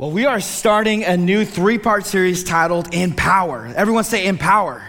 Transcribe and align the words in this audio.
Well, 0.00 0.12
we 0.12 0.24
are 0.24 0.40
starting 0.40 1.04
a 1.04 1.14
new 1.14 1.44
three 1.44 1.76
part 1.76 2.06
series 2.06 2.42
titled 2.42 2.94
Empower. 2.94 3.70
Everyone 3.76 4.02
say 4.02 4.26
Empower 4.26 4.82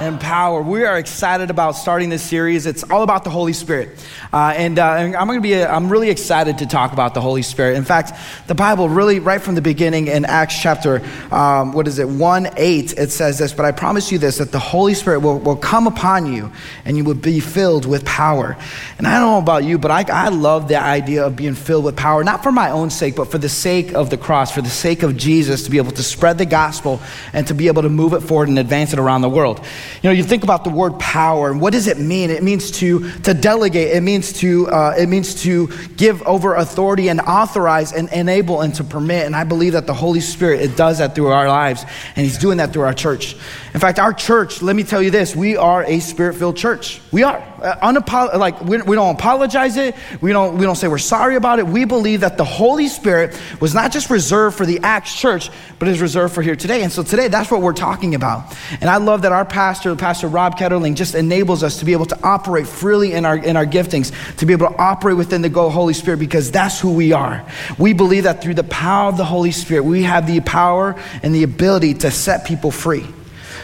empower. 0.00 0.62
We 0.62 0.84
are 0.84 0.98
excited 0.98 1.50
about 1.50 1.72
starting 1.72 2.08
this 2.08 2.22
series. 2.22 2.66
It's 2.66 2.82
all 2.84 3.02
about 3.02 3.24
the 3.24 3.30
Holy 3.30 3.52
Spirit, 3.52 3.90
uh, 4.32 4.54
and, 4.56 4.78
uh, 4.78 4.94
and, 4.94 5.16
I'm 5.16 5.26
going 5.26 5.38
to 5.38 5.42
be. 5.42 5.54
A, 5.54 5.68
I'm 5.68 5.88
really 5.88 6.10
excited 6.10 6.58
to 6.58 6.66
talk 6.66 6.92
about 6.92 7.14
the 7.14 7.20
Holy 7.20 7.42
Spirit. 7.42 7.76
In 7.76 7.84
fact, 7.84 8.12
the 8.46 8.54
Bible 8.54 8.88
really, 8.88 9.18
right 9.18 9.40
from 9.40 9.54
the 9.54 9.62
beginning 9.62 10.08
in 10.08 10.24
Acts 10.24 10.60
chapter, 10.60 11.02
um, 11.32 11.72
what 11.72 11.88
is 11.88 11.98
it, 11.98 12.08
one 12.08 12.48
eight, 12.56 12.92
it 12.98 13.10
says 13.10 13.38
this. 13.38 13.52
But 13.52 13.64
I 13.64 13.72
promise 13.72 14.12
you 14.12 14.18
this: 14.18 14.38
that 14.38 14.52
the 14.52 14.58
Holy 14.58 14.94
Spirit 14.94 15.20
will, 15.20 15.38
will 15.38 15.56
come 15.56 15.86
upon 15.86 16.32
you, 16.32 16.50
and 16.84 16.96
you 16.96 17.04
will 17.04 17.14
be 17.14 17.40
filled 17.40 17.86
with 17.86 18.04
power. 18.04 18.56
And 18.98 19.06
I 19.06 19.18
don't 19.18 19.30
know 19.30 19.38
about 19.38 19.64
you, 19.64 19.78
but 19.78 19.90
I, 19.90 20.04
I 20.08 20.28
love 20.28 20.68
the 20.68 20.80
idea 20.80 21.26
of 21.26 21.36
being 21.36 21.54
filled 21.54 21.84
with 21.84 21.96
power, 21.96 22.22
not 22.24 22.42
for 22.42 22.52
my 22.52 22.70
own 22.70 22.90
sake, 22.90 23.16
but 23.16 23.30
for 23.30 23.38
the 23.38 23.48
sake 23.48 23.92
of 23.94 24.10
the 24.10 24.18
cross, 24.18 24.52
for 24.52 24.62
the 24.62 24.70
sake 24.70 25.02
of 25.02 25.16
Jesus, 25.16 25.64
to 25.64 25.70
be 25.70 25.78
able 25.78 25.92
to 25.92 26.02
spread 26.02 26.38
the 26.38 26.46
gospel 26.46 27.00
and 27.32 27.46
to 27.46 27.54
be 27.54 27.68
able 27.68 27.82
to 27.82 27.88
move 27.88 28.12
it 28.12 28.20
forward 28.20 28.48
and 28.48 28.58
advance 28.58 28.92
it 28.92 28.98
around 28.98 29.22
the 29.22 29.28
world. 29.28 29.64
You 30.02 30.10
know, 30.10 30.14
you 30.14 30.22
think 30.22 30.44
about 30.44 30.64
the 30.64 30.70
word 30.70 30.98
power, 30.98 31.50
and 31.50 31.60
what 31.60 31.72
does 31.72 31.86
it 31.86 31.98
mean? 31.98 32.30
It 32.30 32.42
means 32.42 32.70
to, 32.72 33.10
to 33.22 33.34
delegate, 33.34 33.96
it 33.96 34.02
means 34.02 34.32
to, 34.34 34.68
uh, 34.68 34.94
it 34.98 35.08
means 35.08 35.42
to 35.42 35.68
give 35.96 36.22
over 36.22 36.54
authority 36.54 37.08
and 37.08 37.20
authorize 37.20 37.92
and 37.92 38.12
enable 38.12 38.60
and 38.60 38.74
to 38.76 38.84
permit. 38.84 39.26
And 39.26 39.34
I 39.34 39.44
believe 39.44 39.72
that 39.72 39.86
the 39.86 39.94
Holy 39.94 40.20
Spirit, 40.20 40.60
it 40.60 40.76
does 40.76 40.98
that 40.98 41.14
through 41.14 41.28
our 41.28 41.48
lives, 41.48 41.84
and 42.14 42.24
He's 42.24 42.38
doing 42.38 42.58
that 42.58 42.72
through 42.72 42.82
our 42.82 42.94
church. 42.94 43.36
In 43.74 43.80
fact, 43.80 43.98
our 43.98 44.12
church, 44.12 44.62
let 44.62 44.74
me 44.74 44.82
tell 44.82 45.02
you 45.02 45.10
this, 45.10 45.36
we 45.36 45.56
are 45.56 45.84
a 45.84 46.00
spirit 46.00 46.34
filled 46.36 46.56
church. 46.56 47.00
We 47.12 47.22
are. 47.22 47.42
Uh, 47.60 48.28
like, 48.36 48.60
we, 48.62 48.80
we 48.82 48.96
don't 48.96 49.14
apologize 49.14 49.76
it, 49.76 49.94
we 50.20 50.32
don't, 50.32 50.56
we 50.58 50.64
don't 50.64 50.76
say 50.76 50.88
we're 50.88 50.98
sorry 50.98 51.36
about 51.36 51.58
it. 51.58 51.66
We 51.66 51.84
believe 51.84 52.20
that 52.20 52.36
the 52.36 52.44
Holy 52.44 52.88
Spirit 52.88 53.38
was 53.60 53.74
not 53.74 53.92
just 53.92 54.10
reserved 54.10 54.56
for 54.56 54.66
the 54.66 54.80
Acts 54.82 55.14
church, 55.14 55.50
but 55.78 55.88
is 55.88 56.00
reserved 56.00 56.34
for 56.34 56.42
here 56.42 56.56
today. 56.56 56.82
And 56.82 56.92
so 56.92 57.02
today, 57.02 57.28
that's 57.28 57.50
what 57.50 57.60
we're 57.60 57.72
talking 57.72 58.14
about. 58.14 58.56
And 58.80 58.88
I 58.88 58.96
love 58.96 59.22
that 59.22 59.32
our 59.32 59.44
pastor, 59.44 59.75
Pastor 59.80 60.28
Rob 60.28 60.58
Ketterling, 60.58 60.94
just 60.94 61.14
enables 61.14 61.62
us 61.62 61.78
to 61.78 61.84
be 61.84 61.92
able 61.92 62.06
to 62.06 62.18
operate 62.22 62.66
freely 62.66 63.12
in 63.12 63.24
our, 63.24 63.36
in 63.36 63.56
our 63.56 63.66
giftings, 63.66 64.12
to 64.36 64.46
be 64.46 64.52
able 64.52 64.68
to 64.68 64.76
operate 64.76 65.16
within 65.16 65.42
the 65.42 65.50
Holy 65.50 65.94
Spirit, 65.94 66.18
because 66.18 66.50
that's 66.50 66.80
who 66.80 66.92
we 66.92 67.12
are. 67.12 67.44
We 67.78 67.92
believe 67.92 68.24
that 68.24 68.42
through 68.42 68.54
the 68.54 68.64
power 68.64 69.08
of 69.08 69.16
the 69.16 69.24
Holy 69.24 69.52
Spirit, 69.52 69.84
we 69.84 70.02
have 70.04 70.26
the 70.26 70.40
power 70.40 70.94
and 71.22 71.34
the 71.34 71.42
ability 71.42 71.94
to 71.94 72.10
set 72.10 72.46
people 72.46 72.70
free 72.70 73.06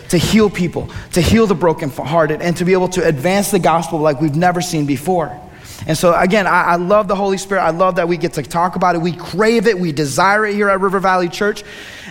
to 0.09 0.19
heal 0.19 0.51
people, 0.51 0.91
to 1.13 1.23
heal 1.23 1.47
the 1.47 1.55
brokenhearted, 1.55 2.43
and 2.43 2.55
to 2.59 2.67
be 2.67 2.75
able 2.75 2.89
to 2.89 3.03
advance 3.03 3.51
the 3.51 3.59
gospel 3.59 3.99
like 3.99 4.21
we've 4.21 4.37
never 4.37 4.61
seen 4.61 4.85
before. 4.85 5.41
And 5.87 5.97
so, 5.97 6.15
again, 6.15 6.47
I, 6.47 6.63
I, 6.63 6.77
love 6.77 7.09
the 7.09 7.17
Holy 7.17 7.39
Spirit. 7.39 7.63
I 7.63 7.71
love 7.71 7.97
that 7.97 8.09
we 8.09 8.17
get 8.17 8.35
to 8.35 8.43
talk 8.43 8.77
about 8.77 8.95
it. 8.95 9.01
We 9.01 9.13
crave 9.13 9.67
it. 9.67 9.79
We 9.79 9.91
desire 9.91 10.47
it 10.47 10.55
here 10.55 10.69
at 10.69 10.81
River 10.81 11.01
Valley 11.01 11.29
Church. 11.29 11.65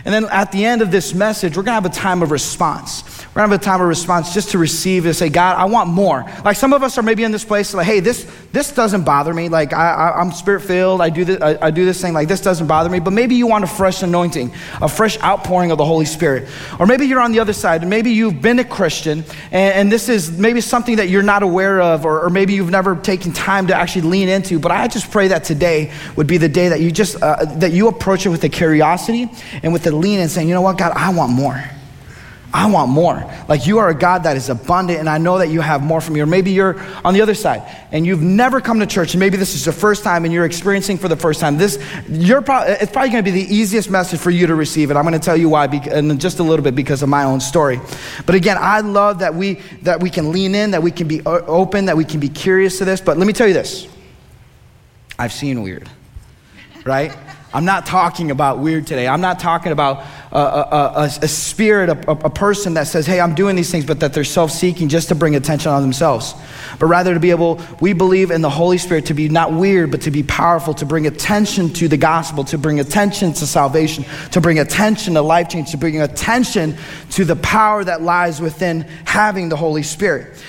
And 0.03 0.13
then 0.13 0.25
at 0.25 0.51
the 0.51 0.65
end 0.65 0.81
of 0.81 0.91
this 0.91 1.13
message, 1.13 1.55
we're 1.55 1.63
going 1.63 1.77
to 1.77 1.81
have 1.81 1.85
a 1.85 1.89
time 1.89 2.21
of 2.21 2.31
response. 2.31 3.20
We're 3.33 3.43
to 3.43 3.49
have 3.49 3.61
a 3.61 3.63
time 3.63 3.79
of 3.79 3.87
response 3.87 4.33
just 4.33 4.49
to 4.49 4.57
receive 4.57 5.05
and 5.05 5.15
say, 5.15 5.29
God, 5.29 5.55
I 5.55 5.63
want 5.63 5.89
more. 5.89 6.29
Like 6.43 6.57
some 6.57 6.73
of 6.73 6.83
us 6.83 6.97
are 6.97 7.01
maybe 7.01 7.23
in 7.23 7.31
this 7.31 7.45
place, 7.45 7.73
like, 7.73 7.85
hey, 7.85 8.01
this, 8.01 8.29
this 8.51 8.73
doesn't 8.73 9.05
bother 9.05 9.33
me. 9.33 9.47
Like 9.47 9.71
I, 9.71 10.19
am 10.19 10.33
spirit 10.33 10.59
filled. 10.63 10.99
I 10.99 11.09
do, 11.09 11.23
this, 11.23 11.41
I, 11.41 11.67
I, 11.67 11.71
do 11.71 11.85
this 11.85 12.01
thing. 12.01 12.11
Like 12.11 12.27
this 12.27 12.41
doesn't 12.41 12.67
bother 12.67 12.89
me. 12.89 12.99
But 12.99 13.11
maybe 13.11 13.35
you 13.35 13.47
want 13.47 13.63
a 13.63 13.67
fresh 13.67 14.03
anointing, 14.03 14.51
a 14.81 14.89
fresh 14.89 15.17
outpouring 15.21 15.71
of 15.71 15.77
the 15.77 15.85
Holy 15.85 16.03
Spirit. 16.03 16.49
Or 16.77 16.85
maybe 16.85 17.05
you're 17.05 17.21
on 17.21 17.31
the 17.31 17.39
other 17.39 17.53
side 17.53 17.79
and 17.79 17.89
maybe 17.89 18.11
you've 18.11 18.41
been 18.41 18.59
a 18.59 18.65
Christian 18.65 19.23
and, 19.53 19.75
and 19.75 19.91
this 19.91 20.09
is 20.09 20.37
maybe 20.37 20.59
something 20.59 20.97
that 20.97 21.07
you're 21.07 21.23
not 21.23 21.41
aware 21.41 21.79
of 21.79 22.05
or, 22.05 22.25
or, 22.25 22.29
maybe 22.29 22.53
you've 22.53 22.69
never 22.69 22.97
taken 22.97 23.31
time 23.31 23.67
to 23.67 23.73
actually 23.73 24.01
lean 24.01 24.27
into. 24.27 24.59
But 24.59 24.73
I 24.73 24.89
just 24.89 25.09
pray 25.09 25.29
that 25.29 25.45
today 25.45 25.93
would 26.17 26.27
be 26.27 26.35
the 26.35 26.49
day 26.49 26.67
that 26.67 26.81
you 26.81 26.91
just, 26.91 27.21
uh, 27.23 27.45
that 27.59 27.71
you 27.71 27.87
approach 27.87 28.25
it 28.25 28.29
with 28.29 28.43
a 28.43 28.49
curiosity 28.49 29.29
and 29.63 29.71
with 29.71 29.87
a 29.87 29.91
lean 29.91 30.19
and 30.19 30.29
saying, 30.29 30.49
you 30.49 30.53
know 30.53 30.61
what, 30.61 30.77
God, 30.77 30.91
I 30.97 31.13
want 31.13 31.31
more. 31.31 31.63
I 32.53 32.69
want 32.69 32.89
more. 32.89 33.23
Like 33.47 33.65
you 33.65 33.77
are 33.79 33.89
a 33.89 33.95
God 33.95 34.23
that 34.23 34.35
is 34.35 34.49
abundant, 34.49 34.99
and 34.99 35.09
I 35.09 35.17
know 35.17 35.37
that 35.37 35.47
you 35.47 35.61
have 35.61 35.81
more 35.81 36.01
from 36.01 36.15
me. 36.15 36.21
Or 36.21 36.25
maybe 36.25 36.51
you're 36.51 36.81
on 37.05 37.13
the 37.13 37.21
other 37.21 37.33
side 37.33 37.63
and 37.91 38.05
you've 38.05 38.21
never 38.21 38.59
come 38.59 38.79
to 38.79 38.85
church, 38.85 39.13
and 39.13 39.19
maybe 39.19 39.37
this 39.37 39.55
is 39.55 39.63
the 39.65 39.71
first 39.71 40.03
time 40.03 40.25
and 40.25 40.33
you're 40.33 40.45
experiencing 40.45 40.97
for 40.97 41.07
the 41.07 41.15
first 41.15 41.39
time. 41.39 41.57
This, 41.57 41.81
you're 42.09 42.41
pro- 42.41 42.63
it's 42.63 42.91
probably 42.91 43.09
going 43.09 43.23
to 43.23 43.31
be 43.31 43.43
the 43.43 43.53
easiest 43.55 43.89
message 43.89 44.19
for 44.19 44.31
you 44.31 44.47
to 44.47 44.55
receive 44.55 44.91
it. 44.91 44.97
I'm 44.97 45.03
going 45.03 45.13
to 45.13 45.19
tell 45.19 45.37
you 45.37 45.49
why, 45.49 45.65
in 45.67 46.19
just 46.19 46.39
a 46.39 46.43
little 46.43 46.63
bit 46.63 46.75
because 46.75 47.01
of 47.03 47.09
my 47.09 47.23
own 47.23 47.39
story. 47.39 47.79
But 48.25 48.35
again, 48.35 48.57
I 48.59 48.81
love 48.81 49.19
that 49.19 49.33
we 49.33 49.55
that 49.83 50.01
we 50.01 50.09
can 50.09 50.31
lean 50.31 50.53
in, 50.53 50.71
that 50.71 50.83
we 50.83 50.91
can 50.91 51.07
be 51.07 51.21
open, 51.25 51.85
that 51.85 51.95
we 51.95 52.03
can 52.03 52.19
be 52.19 52.29
curious 52.29 52.77
to 52.79 52.85
this. 52.85 52.99
But 52.99 53.17
let 53.17 53.27
me 53.27 53.33
tell 53.33 53.47
you 53.47 53.53
this: 53.53 53.87
I've 55.17 55.33
seen 55.33 55.61
weird, 55.61 55.89
right? 56.83 57.15
I'm 57.53 57.65
not 57.65 57.85
talking 57.85 58.31
about 58.31 58.59
weird 58.59 58.87
today. 58.87 59.07
I'm 59.07 59.19
not 59.19 59.39
talking 59.39 59.73
about 59.73 60.05
a, 60.31 60.37
a, 60.37 60.93
a, 60.95 61.03
a 61.23 61.27
spirit, 61.27 61.89
a, 61.89 62.29
person 62.29 62.75
that 62.75 62.87
says, 62.87 63.05
hey, 63.05 63.19
I'm 63.19 63.35
doing 63.35 63.57
these 63.57 63.69
things, 63.69 63.85
but 63.85 63.99
that 63.99 64.13
they're 64.13 64.23
self 64.23 64.51
seeking 64.51 64.87
just 64.87 65.09
to 65.09 65.15
bring 65.15 65.35
attention 65.35 65.71
on 65.71 65.81
themselves. 65.81 66.33
But 66.79 66.87
rather 66.87 67.13
to 67.13 67.19
be 67.19 67.31
able, 67.31 67.59
we 67.81 67.91
believe 67.91 68.31
in 68.31 68.41
the 68.41 68.49
Holy 68.49 68.77
Spirit 68.77 69.07
to 69.07 69.13
be 69.13 69.27
not 69.27 69.51
weird, 69.51 69.91
but 69.91 70.01
to 70.01 70.11
be 70.11 70.23
powerful, 70.23 70.73
to 70.75 70.85
bring 70.85 71.05
attention 71.05 71.73
to 71.73 71.89
the 71.89 71.97
gospel, 71.97 72.45
to 72.45 72.57
bring 72.57 72.79
attention 72.79 73.33
to 73.33 73.45
salvation, 73.45 74.05
to 74.31 74.39
bring 74.39 74.59
attention 74.59 75.15
to 75.15 75.21
life 75.21 75.49
change, 75.49 75.71
to 75.71 75.77
bring 75.77 76.01
attention 76.01 76.77
to 77.11 77.25
the 77.25 77.35
power 77.35 77.83
that 77.83 78.01
lies 78.01 78.39
within 78.39 78.81
having 79.03 79.49
the 79.49 79.57
Holy 79.57 79.83
Spirit 79.83 80.41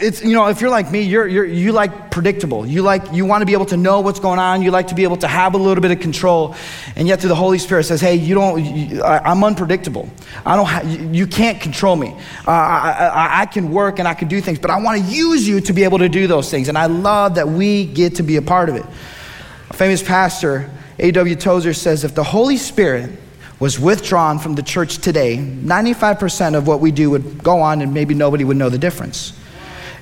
it's 0.00 0.22
you 0.22 0.32
know 0.32 0.46
if 0.46 0.62
you're 0.62 0.70
like 0.70 0.90
me 0.90 1.02
you're, 1.02 1.28
you're 1.28 1.44
you 1.44 1.72
like 1.72 2.10
predictable. 2.10 2.66
You 2.66 2.82
like 2.82 3.12
you 3.12 3.26
want 3.26 3.42
to 3.42 3.46
be 3.46 3.52
able 3.52 3.66
to 3.66 3.76
know 3.76 4.00
what's 4.00 4.18
going 4.18 4.38
on. 4.38 4.62
You 4.62 4.70
like 4.70 4.88
to 4.88 4.94
be 4.94 5.02
able 5.02 5.18
to 5.18 5.28
have 5.28 5.54
a 5.54 5.58
little 5.58 5.82
bit 5.82 5.90
of 5.90 6.00
control. 6.00 6.54
And 6.96 7.06
yet 7.06 7.20
through 7.20 7.28
the 7.28 7.34
holy 7.34 7.58
spirit 7.58 7.84
says 7.84 8.00
hey 8.00 8.14
you 8.14 8.34
don't 8.34 8.64
you, 8.64 9.02
I, 9.02 9.30
am 9.30 9.44
unpredictable. 9.44 10.08
I 10.46 10.56
don't 10.56 10.66
ha- 10.66 10.82
you, 10.86 11.10
you, 11.12 11.26
can't 11.26 11.60
control 11.60 11.96
me. 11.96 12.08
Uh, 12.46 12.50
I, 12.50 13.10
I, 13.12 13.40
I 13.42 13.46
can 13.46 13.70
work 13.70 13.98
and 13.98 14.08
i 14.08 14.14
can 14.14 14.28
do 14.28 14.40
things 14.40 14.58
but 14.58 14.70
i 14.70 14.80
want 14.80 15.02
to 15.02 15.06
use 15.06 15.46
you 15.46 15.60
to 15.60 15.72
be 15.72 15.84
able 15.84 15.98
to 15.98 16.08
do 16.08 16.26
those 16.26 16.50
things. 16.50 16.68
And 16.68 16.78
i 16.78 16.86
love 16.86 17.34
that 17.34 17.48
we 17.48 17.84
get 17.84 18.16
to 18.16 18.22
be 18.22 18.36
a 18.36 18.42
part 18.42 18.70
of 18.70 18.76
it. 18.76 18.86
A 19.68 19.74
famous 19.74 20.02
pastor 20.02 20.70
A.W. 20.98 21.36
Tozer 21.36 21.74
says 21.74 22.04
if 22.04 22.14
the 22.14 22.24
holy 22.24 22.56
spirit 22.56 23.10
was 23.60 23.78
withdrawn 23.78 24.38
from 24.38 24.54
the 24.54 24.62
church 24.62 24.98
today 24.98 25.36
95% 25.36 26.56
of 26.56 26.66
what 26.66 26.80
we 26.80 26.90
do 26.90 27.10
would 27.10 27.42
go 27.44 27.60
on 27.60 27.82
and 27.82 27.92
maybe 27.92 28.14
nobody 28.14 28.44
would 28.44 28.56
know 28.56 28.70
the 28.70 28.78
difference 28.78 29.37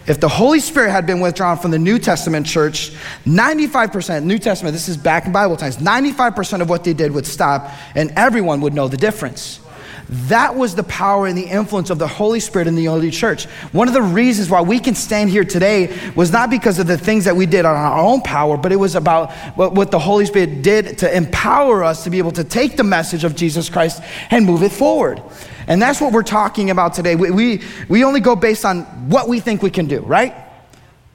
if 0.06 0.20
the 0.20 0.28
Holy 0.28 0.60
Spirit 0.60 0.90
had 0.90 1.06
been 1.06 1.20
withdrawn 1.20 1.58
from 1.58 1.72
the 1.72 1.78
New 1.78 1.98
Testament 1.98 2.46
church, 2.46 2.92
95%, 3.24 4.24
New 4.24 4.38
Testament, 4.38 4.72
this 4.72 4.88
is 4.88 4.96
back 4.96 5.26
in 5.26 5.32
Bible 5.32 5.56
times, 5.56 5.78
95% 5.78 6.60
of 6.60 6.68
what 6.68 6.84
they 6.84 6.94
did 6.94 7.12
would 7.12 7.26
stop 7.26 7.70
and 7.94 8.12
everyone 8.16 8.60
would 8.60 8.74
know 8.74 8.88
the 8.88 8.96
difference. 8.96 9.60
That 10.08 10.54
was 10.54 10.76
the 10.76 10.84
power 10.84 11.26
and 11.26 11.36
the 11.36 11.46
influence 11.46 11.90
of 11.90 11.98
the 11.98 12.06
Holy 12.06 12.38
Spirit 12.38 12.68
in 12.68 12.76
the 12.76 12.86
early 12.88 13.10
church. 13.10 13.46
One 13.72 13.88
of 13.88 13.94
the 13.94 14.02
reasons 14.02 14.48
why 14.48 14.60
we 14.60 14.78
can 14.78 14.94
stand 14.94 15.30
here 15.30 15.44
today 15.44 15.96
was 16.14 16.30
not 16.30 16.48
because 16.48 16.78
of 16.78 16.86
the 16.86 16.96
things 16.96 17.24
that 17.24 17.34
we 17.34 17.44
did 17.44 17.64
on 17.64 17.74
our 17.74 17.98
own 17.98 18.20
power, 18.20 18.56
but 18.56 18.70
it 18.70 18.76
was 18.76 18.94
about 18.94 19.32
what, 19.56 19.74
what 19.74 19.90
the 19.90 19.98
Holy 19.98 20.24
Spirit 20.24 20.62
did 20.62 20.98
to 20.98 21.16
empower 21.16 21.82
us 21.82 22.04
to 22.04 22.10
be 22.10 22.18
able 22.18 22.30
to 22.32 22.44
take 22.44 22.76
the 22.76 22.84
message 22.84 23.24
of 23.24 23.34
Jesus 23.34 23.68
Christ 23.68 24.00
and 24.30 24.46
move 24.46 24.62
it 24.62 24.70
forward. 24.70 25.20
And 25.66 25.82
that's 25.82 26.00
what 26.00 26.12
we're 26.12 26.22
talking 26.22 26.70
about 26.70 26.94
today. 26.94 27.16
We, 27.16 27.32
we, 27.32 27.62
we 27.88 28.04
only 28.04 28.20
go 28.20 28.36
based 28.36 28.64
on 28.64 28.82
what 29.10 29.28
we 29.28 29.40
think 29.40 29.60
we 29.60 29.70
can 29.70 29.86
do, 29.86 30.00
right? 30.00 30.34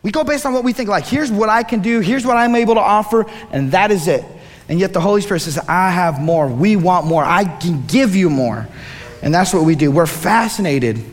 We 0.04 0.12
go 0.12 0.26
based 0.26 0.46
on 0.46 0.54
what 0.54 0.66
we 0.66 0.74
think, 0.74 0.90
like, 0.90 1.06
here's 1.06 1.32
what 1.32 1.48
I 1.48 1.64
can 1.64 1.82
do, 1.82 2.02
here's 2.02 2.26
what 2.26 2.36
I'm 2.36 2.56
able 2.56 2.74
to 2.74 2.82
offer, 2.82 3.26
and 3.52 3.72
that 3.72 3.92
is 3.92 4.08
it. 4.08 4.26
And 4.70 4.80
yet 4.80 4.94
the 4.94 5.02
Holy 5.02 5.22
Spirit 5.22 5.42
says, 5.42 5.58
I 5.58 5.90
have 5.90 6.20
more. 6.20 6.48
We 6.48 6.76
want 6.76 7.06
more. 7.06 7.24
I 7.24 7.46
can 7.46 7.86
give 7.88 8.16
you 8.16 8.30
more. 8.30 8.68
And 9.22 9.34
that's 9.34 9.54
what 9.54 9.66
we 9.66 9.76
do. 9.76 9.92
We're 9.92 10.06
fascinated. 10.06 11.04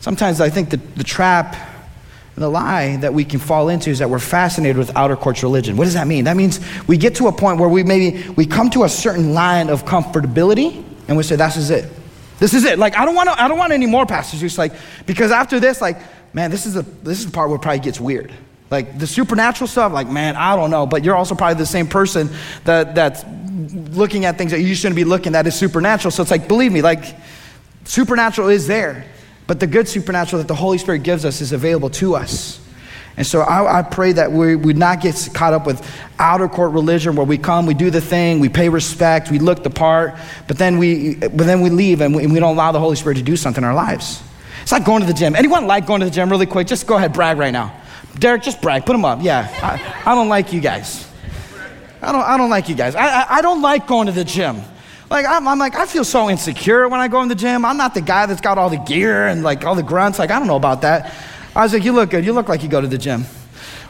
Sometimes 0.00 0.40
I 0.40 0.50
think 0.50 0.70
the, 0.70 0.76
the 0.76 1.04
trap 1.04 1.54
and 2.34 2.42
the 2.42 2.48
lie 2.48 2.96
that 2.98 3.14
we 3.14 3.24
can 3.24 3.40
fall 3.40 3.70
into 3.70 3.90
is 3.90 4.00
that 4.00 4.10
we're 4.10 4.18
fascinated 4.18 4.76
with 4.76 4.94
outer 4.94 5.16
courts 5.16 5.42
religion. 5.42 5.76
What 5.76 5.84
does 5.84 5.94
that 5.94 6.06
mean? 6.06 6.24
That 6.24 6.36
means 6.36 6.60
we 6.86 6.98
get 6.98 7.14
to 7.16 7.28
a 7.28 7.32
point 7.32 7.58
where 7.58 7.68
we 7.68 7.82
maybe 7.82 8.28
we 8.30 8.44
come 8.44 8.68
to 8.70 8.84
a 8.84 8.88
certain 8.88 9.32
line 9.32 9.70
of 9.70 9.84
comfortability 9.84 10.84
and 11.08 11.16
we 11.16 11.22
say, 11.22 11.36
this 11.36 11.56
is 11.56 11.70
it. 11.70 11.90
This 12.38 12.52
is 12.52 12.64
it. 12.64 12.78
Like, 12.78 12.96
I 12.96 13.04
don't 13.04 13.14
want 13.14 13.30
I 13.30 13.48
don't 13.48 13.58
want 13.58 13.72
any 13.72 13.86
more 13.86 14.04
pastors. 14.04 14.40
Just 14.40 14.58
like, 14.58 14.72
because 15.06 15.30
after 15.30 15.58
this, 15.58 15.80
like, 15.80 15.98
man, 16.34 16.50
this 16.50 16.66
is 16.66 16.74
the 16.74 16.82
this 16.82 17.20
is 17.20 17.26
the 17.26 17.32
part 17.32 17.48
where 17.48 17.56
it 17.56 17.62
probably 17.62 17.80
gets 17.80 17.98
weird. 17.98 18.32
Like 18.70 18.98
the 18.98 19.06
supernatural 19.06 19.68
stuff, 19.68 19.92
like, 19.92 20.08
man, 20.08 20.36
I 20.36 20.56
don't 20.56 20.70
know. 20.70 20.86
But 20.86 21.04
you're 21.04 21.14
also 21.14 21.34
probably 21.34 21.54
the 21.56 21.66
same 21.66 21.86
person 21.86 22.30
that 22.64 22.94
that's 22.94 23.24
looking 23.96 24.24
at 24.24 24.38
things 24.38 24.50
that 24.50 24.60
you 24.60 24.74
shouldn't 24.74 24.96
be 24.96 25.04
looking 25.04 25.34
at 25.34 25.46
is 25.46 25.54
supernatural. 25.54 26.10
So 26.10 26.22
it's 26.22 26.30
like, 26.30 26.48
believe 26.48 26.72
me, 26.72 26.82
like 26.82 27.04
supernatural 27.84 28.48
is 28.48 28.66
there. 28.66 29.04
But 29.46 29.60
the 29.60 29.66
good 29.66 29.86
supernatural 29.86 30.42
that 30.42 30.48
the 30.48 30.54
Holy 30.54 30.78
Spirit 30.78 31.02
gives 31.04 31.24
us 31.24 31.40
is 31.40 31.52
available 31.52 31.90
to 31.90 32.16
us. 32.16 32.60
And 33.16 33.26
so 33.26 33.40
I, 33.40 33.78
I, 33.78 33.82
pray 33.82 34.12
that 34.12 34.30
we 34.30 34.56
would 34.56 34.76
not 34.76 35.00
get 35.00 35.28
caught 35.32 35.54
up 35.54 35.66
with 35.66 35.82
outer 36.18 36.48
court 36.48 36.72
religion 36.72 37.16
where 37.16 37.24
we 37.24 37.38
come, 37.38 37.64
we 37.64 37.72
do 37.72 37.88
the 37.88 38.00
thing, 38.00 38.40
we 38.40 38.50
pay 38.50 38.68
respect, 38.68 39.30
we 39.30 39.38
look 39.38 39.62
the 39.62 39.70
part, 39.70 40.16
but 40.46 40.58
then 40.58 40.76
we, 40.76 41.14
but 41.14 41.38
then 41.38 41.62
we 41.62 41.70
leave 41.70 42.02
and 42.02 42.14
we, 42.14 42.24
and 42.24 42.32
we 42.32 42.40
don't 42.40 42.54
allow 42.54 42.72
the 42.72 42.80
Holy 42.80 42.94
Spirit 42.94 43.16
to 43.16 43.22
do 43.22 43.34
something 43.34 43.64
in 43.64 43.66
our 43.66 43.74
lives. 43.74 44.22
It's 44.60 44.72
like 44.72 44.84
going 44.84 45.00
to 45.00 45.06
the 45.06 45.14
gym. 45.14 45.34
Anyone 45.34 45.66
like 45.66 45.86
going 45.86 46.00
to 46.00 46.04
the 46.04 46.10
gym 46.10 46.28
really 46.28 46.44
quick? 46.44 46.66
Just 46.66 46.86
go 46.86 46.96
ahead, 46.96 47.14
brag 47.14 47.38
right 47.38 47.52
now. 47.52 47.72
Derek, 48.18 48.42
just 48.42 48.60
brag. 48.62 48.86
Put 48.86 48.92
them 48.92 49.04
up. 49.04 49.20
Yeah. 49.22 49.48
I, 49.62 50.12
I 50.12 50.14
don't 50.14 50.28
like 50.28 50.52
you 50.52 50.60
guys. 50.60 51.08
I 52.02 52.12
don't, 52.12 52.22
I 52.22 52.36
don't 52.36 52.50
like 52.50 52.68
you 52.68 52.74
guys. 52.74 52.94
I, 52.94 53.06
I, 53.06 53.26
I 53.38 53.42
don't 53.42 53.62
like 53.62 53.86
going 53.86 54.06
to 54.06 54.12
the 54.12 54.24
gym. 54.24 54.60
Like, 55.10 55.24
I'm, 55.26 55.46
I'm, 55.46 55.58
like, 55.58 55.76
I 55.76 55.86
feel 55.86 56.04
so 56.04 56.28
insecure 56.28 56.88
when 56.88 57.00
I 57.00 57.08
go 57.08 57.22
in 57.22 57.28
the 57.28 57.34
gym. 57.34 57.64
I'm 57.64 57.76
not 57.76 57.94
the 57.94 58.00
guy 58.00 58.26
that's 58.26 58.40
got 58.40 58.58
all 58.58 58.70
the 58.70 58.78
gear 58.78 59.28
and 59.28 59.42
like 59.42 59.64
all 59.64 59.74
the 59.74 59.82
grunts. 59.82 60.18
Like, 60.18 60.30
I 60.30 60.38
don't 60.38 60.48
know 60.48 60.56
about 60.56 60.82
that. 60.82 61.14
I 61.54 61.62
was 61.62 61.72
like, 61.72 61.84
you 61.84 61.92
look 61.92 62.10
good. 62.10 62.24
You 62.24 62.32
look 62.32 62.48
like 62.48 62.62
you 62.62 62.68
go 62.68 62.80
to 62.80 62.88
the 62.88 62.98
gym. 62.98 63.24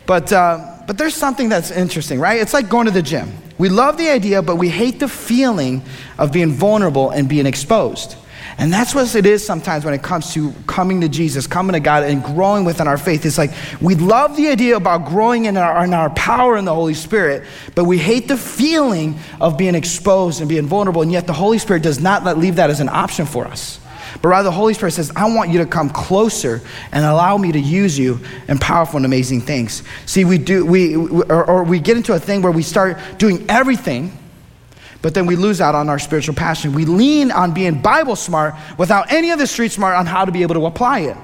But, 0.07 0.33
uh, 0.33 0.83
but 0.87 0.99
there's 0.99 1.15
something 1.15 1.49
that's 1.49 1.71
interesting, 1.71 2.21
right? 2.21 2.41
It's 2.41 2.53
like 2.53 2.69
going 2.69 2.87
to 2.87 2.93
the 2.93 3.03
gym. 3.03 3.33
We 3.59 3.71
love 3.71 3.97
the 3.97 4.11
idea, 4.11 4.43
but 4.43 4.57
we 4.57 4.69
hate 4.69 5.01
the 5.01 5.09
feeling 5.09 5.83
of 6.19 6.33
being 6.33 6.53
vulnerable 6.53 7.11
and 7.11 7.29
being 7.29 7.47
exposed. 7.47 8.17
And 8.59 8.73
that's 8.73 8.95
what 8.95 9.15
it 9.15 9.27
is 9.27 9.45
sometimes 9.45 9.85
when 9.85 9.93
it 9.93 10.03
comes 10.03 10.33
to 10.33 10.53
coming 10.67 11.03
to 11.03 11.09
Jesus, 11.09 11.47
coming 11.47 11.75
to 11.75 11.81
God, 11.81 12.05
and 12.05 12.25
growing 12.25 12.65
within 12.65 12.89
our 12.89 12.97
faith. 12.97 13.27
It's 13.27 13.37
like 13.37 13.51
we 13.83 13.95
love 13.95 14.35
the 14.35 14.49
idea 14.49 14.77
about 14.77 15.07
growing 15.07 15.45
in 15.45 15.59
our, 15.59 15.85
in 15.85 15.93
our 15.93 16.09
power 16.11 16.57
in 16.57 16.65
the 16.65 16.75
Holy 16.75 16.95
Spirit, 16.95 17.45
but 17.75 17.85
we 17.85 17.99
hate 17.99 18.29
the 18.29 18.37
feeling 18.39 19.19
of 19.43 19.59
being 19.59 19.75
exposed 19.75 20.41
and 20.41 20.49
being 20.49 20.67
vulnerable. 20.67 21.03
And 21.03 21.13
yet 21.13 21.27
the 21.27 21.35
Holy 21.35 21.59
Spirit 21.59 21.83
does 21.83 22.01
not 22.01 22.25
let, 22.25 22.39
leave 22.39 22.57
that 22.57 22.71
as 22.71 22.81
an 22.81 22.89
option 22.89 23.27
for 23.27 23.47
us. 23.47 23.79
But 24.23 24.29
rather, 24.29 24.45
the 24.45 24.53
Holy 24.53 24.73
Spirit 24.73 24.93
says, 24.93 25.13
I 25.15 25.31
want 25.35 25.51
you 25.51 25.59
to 25.59 25.67
come 25.67 25.91
closer 25.91 26.63
and 26.93 27.05
allow 27.05 27.37
me 27.37 27.53
to 27.53 27.61
use 27.61 27.99
you 27.99 28.21
in 28.49 28.59
powerful 28.59 28.97
and 28.97 29.05
amazing 29.05 29.43
things. 29.43 29.83
See, 30.07 30.25
we 30.25 30.39
do, 30.39 30.65
we, 30.65 30.97
or, 30.97 31.45
or 31.45 31.65
we 31.65 31.79
get 31.79 31.99
into 31.99 32.15
a 32.15 32.19
thing 32.19 32.41
where 32.41 32.53
we 32.53 32.63
start 32.63 32.99
doing 33.19 33.45
everything 33.51 34.17
but 35.03 35.15
then 35.15 35.27
we 35.27 35.37
lose 35.37 35.61
out 35.61 35.75
on 35.75 35.89
our 35.89 35.99
spiritual 35.99 36.35
passion. 36.35 36.73
We 36.73 36.85
lean 36.85 37.31
on 37.31 37.53
being 37.53 37.81
Bible 37.81 38.17
smart 38.17 38.55
without 38.79 39.13
any 39.13 39.31
of 39.31 39.39
the 39.39 39.47
street 39.47 39.73
smart 39.73 39.97
on 39.97 40.07
how 40.07 40.25
to 40.25 40.33
be 40.33 40.43
able 40.43 40.55
to 40.55 40.67
apply 40.67 41.01
it. 41.01 41.17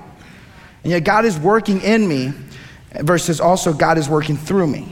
And 0.82 0.90
yet, 0.90 1.04
God 1.04 1.24
is 1.24 1.38
working 1.38 1.80
in 1.80 2.06
me 2.08 2.32
versus 3.00 3.40
also 3.40 3.72
God 3.72 3.98
is 3.98 4.08
working 4.08 4.36
through 4.36 4.66
me. 4.66 4.88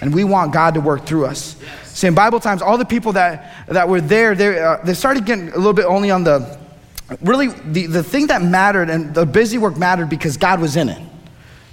And 0.00 0.12
we 0.12 0.24
want 0.24 0.52
God 0.52 0.74
to 0.74 0.80
work 0.80 1.06
through 1.06 1.26
us. 1.26 1.56
See, 1.84 2.06
in 2.06 2.14
Bible 2.14 2.40
times, 2.40 2.62
all 2.62 2.78
the 2.78 2.84
people 2.84 3.12
that, 3.12 3.66
that 3.68 3.88
were 3.88 4.00
there, 4.00 4.34
they, 4.34 4.58
uh, 4.58 4.78
they 4.82 4.94
started 4.94 5.26
getting 5.26 5.50
a 5.50 5.56
little 5.56 5.74
bit 5.74 5.84
only 5.84 6.10
on 6.10 6.24
the, 6.24 6.58
really, 7.20 7.48
the, 7.48 7.86
the 7.86 8.02
thing 8.02 8.26
that 8.28 8.42
mattered 8.42 8.88
and 8.90 9.14
the 9.14 9.26
busy 9.26 9.58
work 9.58 9.76
mattered 9.76 10.08
because 10.08 10.36
God 10.36 10.60
was 10.60 10.76
in 10.76 10.88
it. 10.88 11.11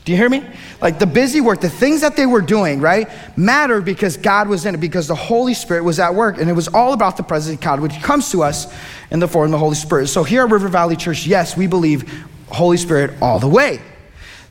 Do 0.05 0.11
you 0.11 0.17
hear 0.17 0.29
me? 0.29 0.43
Like 0.81 0.97
the 0.97 1.05
busy 1.05 1.41
work, 1.41 1.61
the 1.61 1.69
things 1.69 2.01
that 2.01 2.15
they 2.15 2.25
were 2.25 2.41
doing, 2.41 2.81
right, 2.81 3.07
mattered 3.37 3.81
because 3.85 4.17
God 4.17 4.47
was 4.47 4.65
in 4.65 4.73
it, 4.73 4.79
because 4.79 5.07
the 5.07 5.15
Holy 5.15 5.53
Spirit 5.53 5.83
was 5.83 5.99
at 5.99 6.15
work. 6.15 6.39
And 6.39 6.49
it 6.49 6.53
was 6.53 6.67
all 6.69 6.93
about 6.93 7.17
the 7.17 7.23
presence 7.23 7.55
of 7.55 7.61
God, 7.61 7.79
which 7.79 8.01
comes 8.01 8.31
to 8.31 8.41
us 8.41 8.73
in 9.11 9.19
the 9.19 9.27
form 9.27 9.45
of 9.45 9.51
the 9.51 9.57
Holy 9.57 9.75
Spirit. 9.75 10.07
So 10.07 10.23
here 10.23 10.43
at 10.43 10.49
River 10.49 10.67
Valley 10.67 10.95
Church, 10.95 11.27
yes, 11.27 11.55
we 11.55 11.67
believe 11.67 12.25
Holy 12.47 12.77
Spirit 12.77 13.21
all 13.21 13.39
the 13.39 13.47
way. 13.47 13.81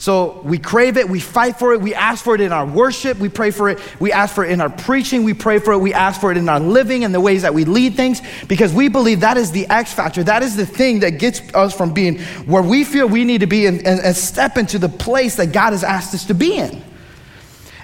So 0.01 0.41
we 0.45 0.59
crave 0.59 0.97
it, 0.97 1.09
we 1.09 1.19
fight 1.19 1.59
for 1.59 1.73
it, 1.73 1.81
we 1.81 1.93
ask 1.93 2.23
for 2.23 2.37
it 2.37 2.41
in 2.41 2.53
our 2.53 2.65
worship, 2.65 3.19
we 3.19 3.29
pray 3.29 3.51
for 3.51 3.69
it, 3.69 3.81
we 3.99 4.13
ask 4.13 4.33
for 4.33 4.45
it 4.45 4.53
in 4.53 4.61
our 4.61 4.71
preaching, 4.71 5.25
we 5.25 5.35
pray 5.35 5.59
for 5.59 5.73
it, 5.73 5.79
we 5.79 5.93
ask 5.93 6.21
for 6.21 6.31
it 6.31 6.37
in 6.37 6.49
our 6.49 6.61
living 6.61 7.03
and 7.03 7.13
the 7.13 7.21
ways 7.21 7.43
that 7.43 7.53
we 7.53 7.65
lead 7.65 7.95
things, 7.95 8.23
because 8.47 8.73
we 8.73 8.87
believe 8.89 9.21
that 9.21 9.37
is 9.37 9.51
the 9.51 9.67
X 9.67 9.93
factor. 9.93 10.23
That 10.23 10.45
is 10.45 10.55
the 10.55 10.67
thing 10.67 11.01
that 11.01 11.19
gets 11.19 11.43
us 11.53 11.77
from 11.77 11.93
being 11.93 12.21
where 12.47 12.63
we 12.63 12.85
feel 12.85 13.09
we 13.09 13.25
need 13.25 13.41
to 13.41 13.49
be 13.49 13.67
and, 13.67 14.17
step 14.17 14.57
into 14.57 14.79
the 14.79 14.89
place 14.89 15.35
that 15.37 15.53
God 15.53 15.73
has 15.73 15.83
asked 15.83 16.15
us 16.15 16.27
to 16.27 16.35
be 16.35 16.57
in. 16.57 16.83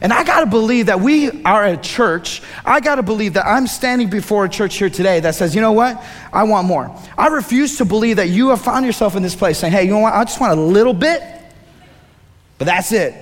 And 0.00 0.12
I 0.12 0.22
gotta 0.22 0.46
believe 0.46 0.86
that 0.86 1.00
we 1.00 1.42
are 1.42 1.64
a 1.64 1.76
church. 1.76 2.42
I 2.64 2.78
gotta 2.78 3.02
believe 3.02 3.34
that 3.34 3.46
I'm 3.46 3.66
standing 3.66 4.08
before 4.08 4.44
a 4.44 4.48
church 4.48 4.76
here 4.76 4.90
today 4.90 5.18
that 5.20 5.34
says, 5.34 5.54
you 5.54 5.60
know 5.60 5.72
what? 5.72 6.04
I 6.32 6.44
want 6.44 6.68
more. 6.68 6.96
I 7.18 7.26
refuse 7.26 7.78
to 7.78 7.84
believe 7.84 8.16
that 8.16 8.28
you 8.28 8.50
have 8.50 8.60
found 8.60 8.86
yourself 8.86 9.16
in 9.16 9.22
this 9.22 9.34
place 9.34 9.58
saying, 9.58 9.72
hey, 9.72 9.84
you 9.84 9.90
know 9.90 9.98
what? 9.98 10.14
I 10.14 10.22
just 10.24 10.40
want 10.40 10.56
a 10.56 10.62
little 10.62 10.94
bit 10.94 11.22
but 12.58 12.66
that's 12.66 12.92
it. 12.92 13.14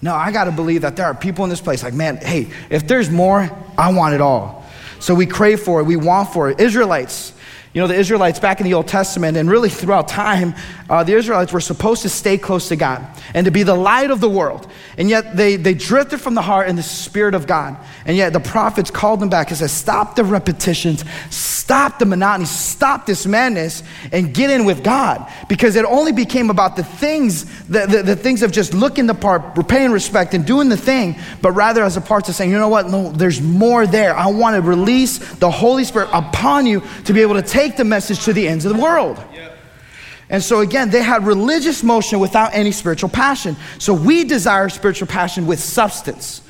No, 0.00 0.14
I 0.14 0.32
got 0.32 0.44
to 0.44 0.52
believe 0.52 0.82
that 0.82 0.96
there 0.96 1.06
are 1.06 1.14
people 1.14 1.44
in 1.44 1.50
this 1.50 1.60
place 1.60 1.82
like, 1.82 1.94
man, 1.94 2.16
hey, 2.16 2.50
if 2.70 2.86
there's 2.86 3.10
more, 3.10 3.50
I 3.76 3.92
want 3.92 4.14
it 4.14 4.20
all. 4.20 4.64
So 5.00 5.14
we 5.14 5.26
crave 5.26 5.60
for 5.60 5.80
it, 5.80 5.84
we 5.84 5.96
want 5.96 6.32
for 6.32 6.50
it. 6.50 6.60
Israelites, 6.60 7.33
you 7.74 7.80
know, 7.80 7.88
the 7.88 7.96
Israelites 7.96 8.38
back 8.38 8.60
in 8.60 8.64
the 8.66 8.74
Old 8.74 8.86
Testament 8.86 9.36
and 9.36 9.50
really 9.50 9.68
throughout 9.68 10.06
time, 10.06 10.54
uh, 10.88 11.02
the 11.02 11.14
Israelites 11.14 11.52
were 11.52 11.60
supposed 11.60 12.02
to 12.02 12.08
stay 12.08 12.38
close 12.38 12.68
to 12.68 12.76
God 12.76 13.04
and 13.34 13.46
to 13.46 13.50
be 13.50 13.64
the 13.64 13.74
light 13.74 14.12
of 14.12 14.20
the 14.20 14.28
world. 14.28 14.70
And 14.96 15.10
yet 15.10 15.36
they, 15.36 15.56
they 15.56 15.74
drifted 15.74 16.20
from 16.20 16.34
the 16.34 16.42
heart 16.42 16.68
and 16.68 16.78
the 16.78 16.84
Spirit 16.84 17.34
of 17.34 17.48
God. 17.48 17.76
And 18.06 18.16
yet 18.16 18.32
the 18.32 18.38
prophets 18.38 18.92
called 18.92 19.18
them 19.18 19.28
back 19.28 19.48
and 19.48 19.56
said, 19.56 19.70
Stop 19.70 20.14
the 20.14 20.22
repetitions, 20.22 21.04
stop 21.30 21.98
the 21.98 22.04
monotony, 22.04 22.44
stop 22.44 23.06
this 23.06 23.26
madness, 23.26 23.82
and 24.12 24.32
get 24.32 24.50
in 24.50 24.66
with 24.66 24.84
God. 24.84 25.28
Because 25.48 25.74
it 25.74 25.84
only 25.84 26.12
became 26.12 26.50
about 26.50 26.76
the 26.76 26.84
things, 26.84 27.44
the, 27.66 27.86
the, 27.86 28.02
the 28.04 28.16
things 28.16 28.44
of 28.44 28.52
just 28.52 28.72
looking 28.72 29.06
the 29.06 29.14
part, 29.14 29.66
paying 29.66 29.90
respect, 29.90 30.34
and 30.34 30.46
doing 30.46 30.68
the 30.68 30.76
thing, 30.76 31.16
but 31.42 31.52
rather 31.52 31.82
as 31.82 31.96
a 31.96 32.00
part 32.00 32.28
of 32.28 32.36
saying, 32.36 32.52
You 32.52 32.58
know 32.58 32.68
what? 32.68 32.88
No, 32.88 33.10
there's 33.10 33.40
more 33.40 33.86
there. 33.86 34.14
I 34.14 34.26
want 34.28 34.54
to 34.54 34.62
release 34.62 35.18
the 35.36 35.50
Holy 35.50 35.82
Spirit 35.82 36.10
upon 36.12 36.66
you 36.66 36.82
to 37.06 37.12
be 37.12 37.22
able 37.22 37.34
to 37.34 37.42
take 37.42 37.63
take 37.64 37.76
the 37.76 37.84
message 37.84 38.24
to 38.24 38.32
the 38.32 38.46
ends 38.46 38.64
of 38.64 38.76
the 38.76 38.82
world. 38.82 39.22
And 40.30 40.42
so, 40.42 40.60
again, 40.60 40.90
they 40.90 41.02
had 41.02 41.26
religious 41.26 41.82
motion 41.82 42.18
without 42.18 42.54
any 42.54 42.72
spiritual 42.72 43.10
passion. 43.10 43.56
So, 43.78 43.92
we 43.92 44.24
desire 44.24 44.68
spiritual 44.68 45.06
passion 45.06 45.46
with 45.46 45.60
substance. 45.60 46.40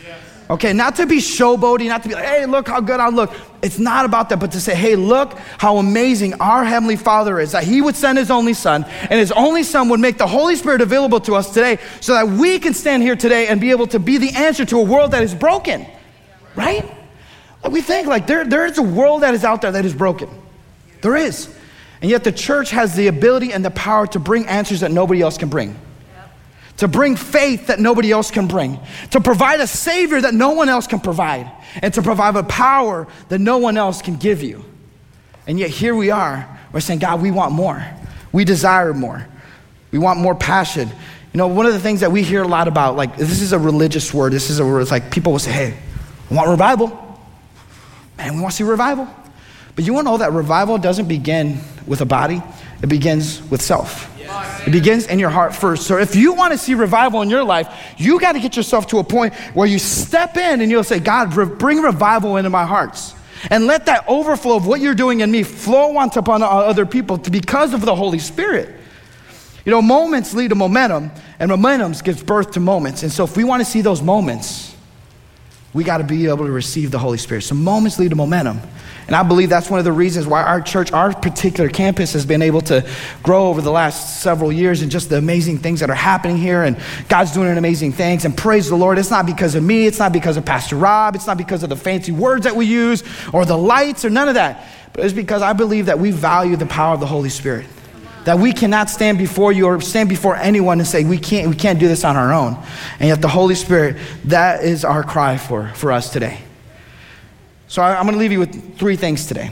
Okay, 0.50 0.74
not 0.74 0.96
to 0.96 1.06
be 1.06 1.16
showboating, 1.16 1.88
not 1.88 2.02
to 2.02 2.08
be 2.08 2.14
like, 2.14 2.24
hey, 2.24 2.44
look 2.44 2.68
how 2.68 2.80
good 2.80 3.00
I 3.00 3.08
look. 3.08 3.32
It's 3.62 3.78
not 3.78 4.04
about 4.04 4.28
that, 4.28 4.40
but 4.40 4.52
to 4.52 4.60
say, 4.60 4.74
hey, 4.74 4.94
look 4.94 5.38
how 5.56 5.78
amazing 5.78 6.34
our 6.34 6.64
Heavenly 6.64 6.96
Father 6.96 7.40
is, 7.40 7.52
that 7.52 7.64
He 7.64 7.80
would 7.80 7.96
send 7.96 8.18
His 8.18 8.30
only 8.30 8.52
Son, 8.52 8.84
and 8.84 9.12
His 9.12 9.32
only 9.32 9.62
Son 9.62 9.88
would 9.88 10.00
make 10.00 10.18
the 10.18 10.26
Holy 10.26 10.54
Spirit 10.54 10.82
available 10.82 11.18
to 11.20 11.34
us 11.34 11.52
today 11.52 11.78
so 12.00 12.12
that 12.12 12.28
we 12.28 12.58
can 12.58 12.74
stand 12.74 13.02
here 13.02 13.16
today 13.16 13.48
and 13.48 13.58
be 13.58 13.70
able 13.70 13.86
to 13.88 13.98
be 13.98 14.18
the 14.18 14.32
answer 14.34 14.66
to 14.66 14.78
a 14.78 14.82
world 14.84 15.12
that 15.12 15.22
is 15.22 15.34
broken. 15.34 15.86
Right? 16.54 16.84
we 17.70 17.80
think 17.80 18.06
like 18.06 18.26
there, 18.26 18.44
there 18.44 18.66
is 18.66 18.76
a 18.76 18.82
world 18.82 19.22
that 19.22 19.32
is 19.32 19.44
out 19.44 19.62
there 19.62 19.72
that 19.72 19.86
is 19.86 19.94
broken. 19.94 20.28
There 21.04 21.16
is. 21.16 21.54
And 22.00 22.10
yet 22.10 22.24
the 22.24 22.32
church 22.32 22.70
has 22.70 22.96
the 22.96 23.08
ability 23.08 23.52
and 23.52 23.62
the 23.62 23.70
power 23.70 24.06
to 24.06 24.18
bring 24.18 24.46
answers 24.46 24.80
that 24.80 24.90
nobody 24.90 25.20
else 25.20 25.36
can 25.36 25.50
bring. 25.50 25.78
To 26.78 26.88
bring 26.88 27.14
faith 27.14 27.66
that 27.66 27.78
nobody 27.78 28.10
else 28.10 28.30
can 28.30 28.48
bring. 28.48 28.80
To 29.10 29.20
provide 29.20 29.60
a 29.60 29.66
savior 29.66 30.18
that 30.22 30.32
no 30.32 30.52
one 30.52 30.70
else 30.70 30.86
can 30.86 31.00
provide. 31.00 31.50
And 31.82 31.92
to 31.92 32.00
provide 32.00 32.34
a 32.36 32.42
power 32.42 33.06
that 33.28 33.38
no 33.38 33.58
one 33.58 33.76
else 33.76 34.00
can 34.00 34.16
give 34.16 34.42
you. 34.42 34.64
And 35.46 35.58
yet 35.58 35.68
here 35.68 35.94
we 35.94 36.10
are. 36.10 36.48
We're 36.72 36.80
saying, 36.80 37.00
God, 37.00 37.20
we 37.20 37.30
want 37.30 37.52
more. 37.52 37.86
We 38.32 38.46
desire 38.46 38.94
more. 38.94 39.28
We 39.90 39.98
want 39.98 40.20
more 40.20 40.34
passion. 40.34 40.88
You 40.88 41.38
know, 41.38 41.48
one 41.48 41.66
of 41.66 41.74
the 41.74 41.80
things 41.80 42.00
that 42.00 42.10
we 42.10 42.22
hear 42.22 42.42
a 42.42 42.48
lot 42.48 42.66
about, 42.66 42.96
like, 42.96 43.18
this 43.18 43.42
is 43.42 43.52
a 43.52 43.58
religious 43.58 44.14
word. 44.14 44.32
This 44.32 44.48
is 44.48 44.58
a 44.58 44.64
word, 44.64 44.80
it's 44.80 44.90
like 44.90 45.10
people 45.10 45.32
will 45.32 45.38
say, 45.38 45.52
hey, 45.52 45.78
we 46.30 46.36
want 46.36 46.48
revival. 46.48 46.88
Man, 48.16 48.36
we 48.36 48.40
want 48.40 48.52
to 48.52 48.56
see 48.56 48.64
revival. 48.64 49.06
But 49.76 49.84
you 49.84 49.92
want 49.92 50.06
to 50.06 50.12
know 50.12 50.18
that 50.18 50.32
revival 50.32 50.78
doesn't 50.78 51.08
begin 51.08 51.58
with 51.86 52.00
a 52.00 52.06
body, 52.06 52.42
it 52.82 52.88
begins 52.88 53.42
with 53.50 53.60
self. 53.62 54.10
It 54.66 54.70
begins 54.70 55.06
in 55.06 55.18
your 55.18 55.30
heart 55.30 55.54
first. 55.54 55.86
So 55.86 55.98
if 55.98 56.16
you 56.16 56.32
want 56.32 56.52
to 56.52 56.58
see 56.58 56.74
revival 56.74 57.22
in 57.22 57.30
your 57.30 57.44
life, 57.44 57.68
you 57.98 58.18
got 58.18 58.32
to 58.32 58.40
get 58.40 58.56
yourself 58.56 58.86
to 58.88 58.98
a 58.98 59.04
point 59.04 59.34
where 59.52 59.66
you 59.66 59.78
step 59.78 60.36
in 60.36 60.60
and 60.60 60.70
you'll 60.70 60.84
say, 60.84 60.98
God, 60.98 61.34
bring 61.58 61.82
revival 61.82 62.36
into 62.36 62.50
my 62.50 62.64
hearts. 62.64 63.14
And 63.50 63.66
let 63.66 63.86
that 63.86 64.06
overflow 64.08 64.56
of 64.56 64.66
what 64.66 64.80
you're 64.80 64.94
doing 64.94 65.20
in 65.20 65.30
me 65.30 65.42
flow 65.42 65.96
onto 65.98 66.18
upon 66.18 66.42
other 66.42 66.86
people 66.86 67.18
because 67.18 67.74
of 67.74 67.82
the 67.82 67.94
Holy 67.94 68.18
Spirit. 68.18 68.74
You 69.66 69.70
know, 69.70 69.82
moments 69.82 70.34
lead 70.34 70.48
to 70.48 70.54
momentum, 70.54 71.10
and 71.38 71.50
momentum 71.50 71.92
gives 72.02 72.22
birth 72.22 72.52
to 72.52 72.60
moments. 72.60 73.02
And 73.02 73.12
so 73.12 73.24
if 73.24 73.36
we 73.36 73.44
want 73.44 73.60
to 73.60 73.64
see 73.64 73.82
those 73.82 74.02
moments, 74.02 74.74
we 75.74 75.84
got 75.84 75.98
to 75.98 76.04
be 76.04 76.26
able 76.26 76.46
to 76.46 76.52
receive 76.52 76.90
the 76.90 76.98
Holy 76.98 77.18
Spirit. 77.18 77.42
So 77.42 77.54
moments 77.54 77.98
lead 77.98 78.10
to 78.10 78.16
momentum. 78.16 78.60
And 79.06 79.14
I 79.14 79.22
believe 79.22 79.50
that's 79.50 79.68
one 79.68 79.78
of 79.78 79.84
the 79.84 79.92
reasons 79.92 80.26
why 80.26 80.42
our 80.42 80.62
church, 80.62 80.90
our 80.92 81.12
particular 81.12 81.68
campus, 81.68 82.14
has 82.14 82.24
been 82.24 82.40
able 82.40 82.62
to 82.62 82.88
grow 83.22 83.48
over 83.48 83.60
the 83.60 83.70
last 83.70 84.22
several 84.22 84.50
years 84.50 84.80
and 84.80 84.90
just 84.90 85.10
the 85.10 85.18
amazing 85.18 85.58
things 85.58 85.80
that 85.80 85.90
are 85.90 85.94
happening 85.94 86.38
here. 86.38 86.62
And 86.62 86.78
God's 87.08 87.32
doing 87.32 87.56
amazing 87.56 87.92
things. 87.92 88.24
And 88.24 88.36
praise 88.36 88.68
the 88.68 88.76
Lord. 88.76 88.98
It's 88.98 89.10
not 89.10 89.26
because 89.26 89.54
of 89.54 89.62
me, 89.62 89.86
it's 89.86 89.98
not 89.98 90.12
because 90.12 90.36
of 90.36 90.46
Pastor 90.46 90.76
Rob, 90.76 91.14
it's 91.14 91.26
not 91.26 91.36
because 91.36 91.62
of 91.62 91.68
the 91.68 91.76
fancy 91.76 92.12
words 92.12 92.44
that 92.44 92.56
we 92.56 92.64
use 92.64 93.02
or 93.32 93.44
the 93.44 93.58
lights 93.58 94.04
or 94.04 94.10
none 94.10 94.28
of 94.28 94.34
that. 94.34 94.66
But 94.94 95.04
it's 95.04 95.14
because 95.14 95.42
I 95.42 95.52
believe 95.52 95.86
that 95.86 95.98
we 95.98 96.10
value 96.10 96.56
the 96.56 96.66
power 96.66 96.94
of 96.94 97.00
the 97.00 97.06
Holy 97.06 97.28
Spirit. 97.28 97.66
That 98.24 98.38
we 98.38 98.52
cannot 98.52 98.88
stand 98.88 99.18
before 99.18 99.52
you 99.52 99.66
or 99.66 99.82
stand 99.82 100.08
before 100.08 100.34
anyone 100.34 100.78
and 100.78 100.88
say 100.88 101.04
we 101.04 101.18
can't, 101.18 101.48
we 101.50 101.56
can't 101.56 101.78
do 101.78 101.88
this 101.88 102.04
on 102.04 102.16
our 102.16 102.32
own. 102.32 102.56
And 103.00 103.08
yet 103.08 103.20
the 103.20 103.28
Holy 103.28 103.54
Spirit, 103.54 103.96
that 104.24 104.64
is 104.64 104.82
our 104.82 105.02
cry 105.02 105.36
for, 105.36 105.68
for 105.74 105.92
us 105.92 106.10
today. 106.10 106.43
So 107.74 107.82
I, 107.82 107.98
am 107.98 108.04
going 108.04 108.12
to 108.12 108.20
leave 108.20 108.30
you 108.30 108.38
with 108.38 108.78
three 108.78 108.94
things 108.94 109.26
today. 109.26 109.50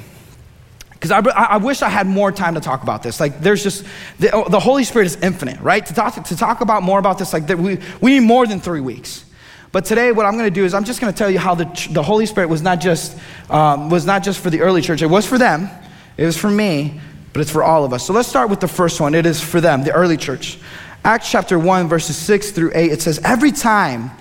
Because 0.93 1.11
I, 1.11 1.19
I, 1.19 1.57
wish 1.57 1.83
I 1.83 1.89
had 1.89 2.07
more 2.07 2.31
time 2.31 2.55
to 2.55 2.61
talk 2.61 2.85
about 2.85 3.03
this. 3.03 3.19
Like, 3.19 3.41
there's 3.41 3.65
just, 3.65 3.85
the, 4.21 4.45
the 4.49 4.61
Holy 4.61 4.85
Spirit 4.85 5.07
is 5.07 5.17
infinite, 5.17 5.59
right? 5.59 5.85
To 5.85 5.93
talk, 5.93 6.23
to 6.23 6.37
talk 6.37 6.61
about 6.61 6.85
more 6.85 7.01
about 7.01 7.19
this, 7.19 7.33
like, 7.33 7.49
we, 7.49 7.81
we 8.01 8.13
need 8.13 8.21
more 8.21 8.47
than 8.47 8.61
three 8.61 8.81
weeks. 8.81 9.25
But 9.73 9.87
today, 9.87 10.13
what 10.13 10.25
I'm 10.25 10.35
going 10.35 10.49
to 10.49 10.55
do 10.55 10.65
is 10.65 10.73
I'm 10.73 10.85
just 10.85 11.01
going 11.01 11.13
to 11.13 11.19
tell 11.19 11.29
you 11.29 11.41
how 11.41 11.57
the, 11.57 11.89
the 11.91 12.03
Holy 12.05 12.27
Spirit 12.27 12.49
was 12.49 12.63
not, 12.63 12.81
just, 12.81 13.19
um, 13.51 13.91
was 13.91 14.07
not 14.07 14.23
just 14.23 14.39
for 14.39 14.51
the 14.51 14.61
early 14.61 14.83
church. 14.83 15.03
It 15.03 15.07
was 15.07 15.27
for 15.27 15.37
them, 15.37 15.69
it 16.17 16.25
was 16.25 16.39
for 16.39 16.49
me, 16.49 17.01
but 17.33 17.41
it's 17.41 17.51
for 17.51 17.65
all 17.65 17.85
of 17.85 17.93
us. 17.93 18.07
So 18.07 18.13
let's 18.13 18.29
start 18.29 18.51
with 18.51 18.61
the 18.61 18.69
first 18.69 19.01
one. 19.01 19.17
It 19.17 19.27
is 19.27 19.41
for 19.41 19.61
them, 19.61 19.83
the 19.83 19.95
early 19.95 20.17
church. 20.17 20.61
Acts 21.05 21.29
chapter 21.29 21.59
1, 21.59 21.89
verses 21.89 22.17
6 22.19 22.53
through 22.53 22.71
8, 22.73 22.93
it 22.93 23.03
says, 23.03 23.19
Every 23.25 23.51
time 23.51 24.13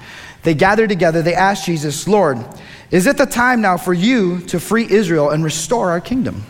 They 0.43 0.53
gathered 0.53 0.89
together, 0.89 1.21
they 1.21 1.36
asked 1.36 1.65
Jesus, 1.65 2.07
Lord, 2.07 2.43
is 2.89 3.07
it 3.07 3.17
the 3.17 3.25
time 3.25 3.62
now 3.62 3.77
for 3.77 3.93
you 3.93 4.39
to 4.48 4.60
free 4.60 4.88
Israel 4.89 5.29
and 5.29 5.43
restore 5.43 5.91
our 5.91 6.01
kingdom? 6.01 6.43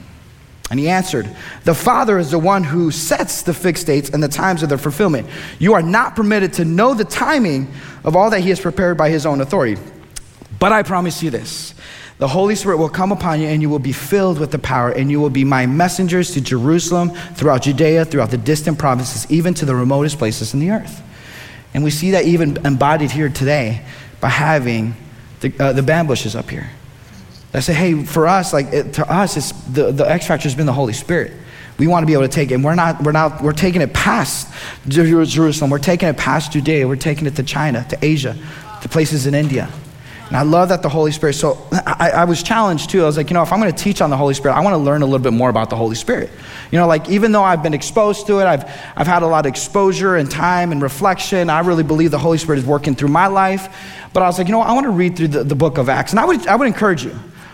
And 0.71 0.79
he 0.79 0.87
answered, 0.87 1.29
The 1.65 1.75
Father 1.75 2.17
is 2.17 2.31
the 2.31 2.39
one 2.39 2.63
who 2.63 2.91
sets 2.91 3.41
the 3.41 3.53
fixed 3.53 3.87
dates 3.87 4.09
and 4.09 4.23
the 4.23 4.29
times 4.29 4.63
of 4.63 4.69
their 4.69 4.77
fulfillment. 4.77 5.27
You 5.59 5.73
are 5.73 5.81
not 5.81 6.15
permitted 6.15 6.53
to 6.53 6.65
know 6.65 6.93
the 6.93 7.03
timing 7.03 7.67
of 8.05 8.15
all 8.15 8.29
that 8.29 8.39
he 8.39 8.49
has 8.49 8.61
prepared 8.61 8.97
by 8.97 9.09
his 9.09 9.25
own 9.25 9.41
authority. 9.41 9.79
But 10.59 10.71
I 10.71 10.83
promise 10.83 11.21
you 11.21 11.29
this 11.29 11.73
the 12.19 12.27
Holy 12.27 12.53
Spirit 12.53 12.77
will 12.77 12.87
come 12.87 13.11
upon 13.11 13.41
you, 13.41 13.47
and 13.47 13.63
you 13.63 13.69
will 13.69 13.79
be 13.79 13.91
filled 13.91 14.39
with 14.39 14.51
the 14.51 14.59
power, 14.59 14.91
and 14.91 15.09
you 15.09 15.19
will 15.19 15.31
be 15.31 15.43
my 15.43 15.65
messengers 15.65 16.31
to 16.35 16.41
Jerusalem, 16.41 17.09
throughout 17.09 17.63
Judea, 17.63 18.05
throughout 18.05 18.29
the 18.29 18.37
distant 18.37 18.77
provinces, 18.77 19.25
even 19.31 19.55
to 19.55 19.65
the 19.65 19.75
remotest 19.75 20.19
places 20.19 20.53
in 20.53 20.59
the 20.59 20.69
earth. 20.69 21.01
And 21.73 21.83
we 21.83 21.91
see 21.91 22.11
that 22.11 22.25
even 22.25 22.65
embodied 22.65 23.11
here 23.11 23.29
today 23.29 23.83
by 24.19 24.29
having 24.29 24.95
the, 25.39 25.53
uh, 25.59 25.73
the 25.73 25.83
band 25.83 26.09
up 26.09 26.49
here. 26.49 26.69
I 27.53 27.59
say, 27.59 27.73
hey, 27.73 28.03
for 28.03 28.27
us, 28.27 28.53
like 28.53 28.67
it, 28.67 28.93
to 28.93 29.11
us, 29.11 29.35
it's 29.35 29.51
the, 29.51 29.91
the 29.91 30.09
X 30.09 30.27
factor 30.27 30.43
has 30.43 30.55
been 30.55 30.65
the 30.65 30.73
Holy 30.73 30.93
Spirit. 30.93 31.33
We 31.77 31.87
want 31.87 32.03
to 32.03 32.07
be 32.07 32.13
able 32.13 32.23
to 32.23 32.29
take 32.29 32.51
it. 32.51 32.55
And 32.55 32.63
we're 32.63 32.75
not, 32.75 33.01
we're 33.03 33.11
not, 33.11 33.41
we're 33.41 33.51
taking 33.51 33.81
it 33.81 33.93
past 33.93 34.47
Jerusalem. 34.87 35.71
We're 35.71 35.79
taking 35.79 36.07
it 36.07 36.17
past 36.17 36.53
Judea. 36.53 36.87
We're 36.87 36.95
taking 36.95 37.27
it 37.27 37.35
to 37.37 37.43
China, 37.43 37.85
to 37.89 37.97
Asia, 38.05 38.37
to 38.81 38.89
places 38.89 39.25
in 39.25 39.33
India. 39.33 39.69
And 40.31 40.37
I 40.37 40.43
love 40.43 40.69
that 40.69 40.81
the 40.81 40.87
Holy 40.87 41.11
Spirit. 41.11 41.33
So 41.33 41.57
I, 41.73 42.11
I 42.15 42.23
was 42.23 42.41
challenged 42.41 42.89
too. 42.89 43.03
I 43.03 43.05
was 43.05 43.17
like, 43.17 43.29
you 43.29 43.33
know, 43.33 43.43
if 43.43 43.51
I'm 43.51 43.59
going 43.59 43.69
to 43.69 43.77
teach 43.77 43.99
on 44.01 44.09
the 44.09 44.15
Holy 44.15 44.33
Spirit, 44.33 44.55
I 44.55 44.61
want 44.61 44.75
to 44.75 44.77
learn 44.77 45.01
a 45.01 45.05
little 45.05 45.19
bit 45.19 45.33
more 45.33 45.49
about 45.49 45.69
the 45.69 45.75
Holy 45.75 45.95
Spirit. 45.95 46.29
You 46.71 46.79
know, 46.79 46.87
like 46.87 47.09
even 47.09 47.33
though 47.33 47.43
I've 47.43 47.61
been 47.61 47.73
exposed 47.73 48.27
to 48.27 48.39
it, 48.39 48.45
I've, 48.45 48.63
I've 48.95 49.07
had 49.07 49.23
a 49.23 49.27
lot 49.27 49.45
of 49.45 49.49
exposure 49.49 50.15
and 50.15 50.31
time 50.31 50.71
and 50.71 50.81
reflection. 50.81 51.49
I 51.49 51.59
really 51.59 51.83
believe 51.83 52.11
the 52.11 52.17
Holy 52.17 52.37
Spirit 52.37 52.59
is 52.59 52.65
working 52.65 52.95
through 52.95 53.09
my 53.09 53.27
life. 53.27 53.75
But 54.13 54.23
I 54.23 54.27
was 54.27 54.37
like, 54.37 54.47
you 54.47 54.53
know, 54.53 54.61
I 54.61 54.71
want 54.71 54.85
to 54.85 54.91
read 54.91 55.17
through 55.17 55.27
the, 55.27 55.43
the 55.43 55.55
book 55.55 55.77
of 55.77 55.89
Acts. 55.89 56.11
And 56.11 56.19
I 56.21 56.23
would, 56.23 56.47
I 56.47 56.55
would 56.55 56.67
encourage 56.67 57.03
you. 57.03 57.13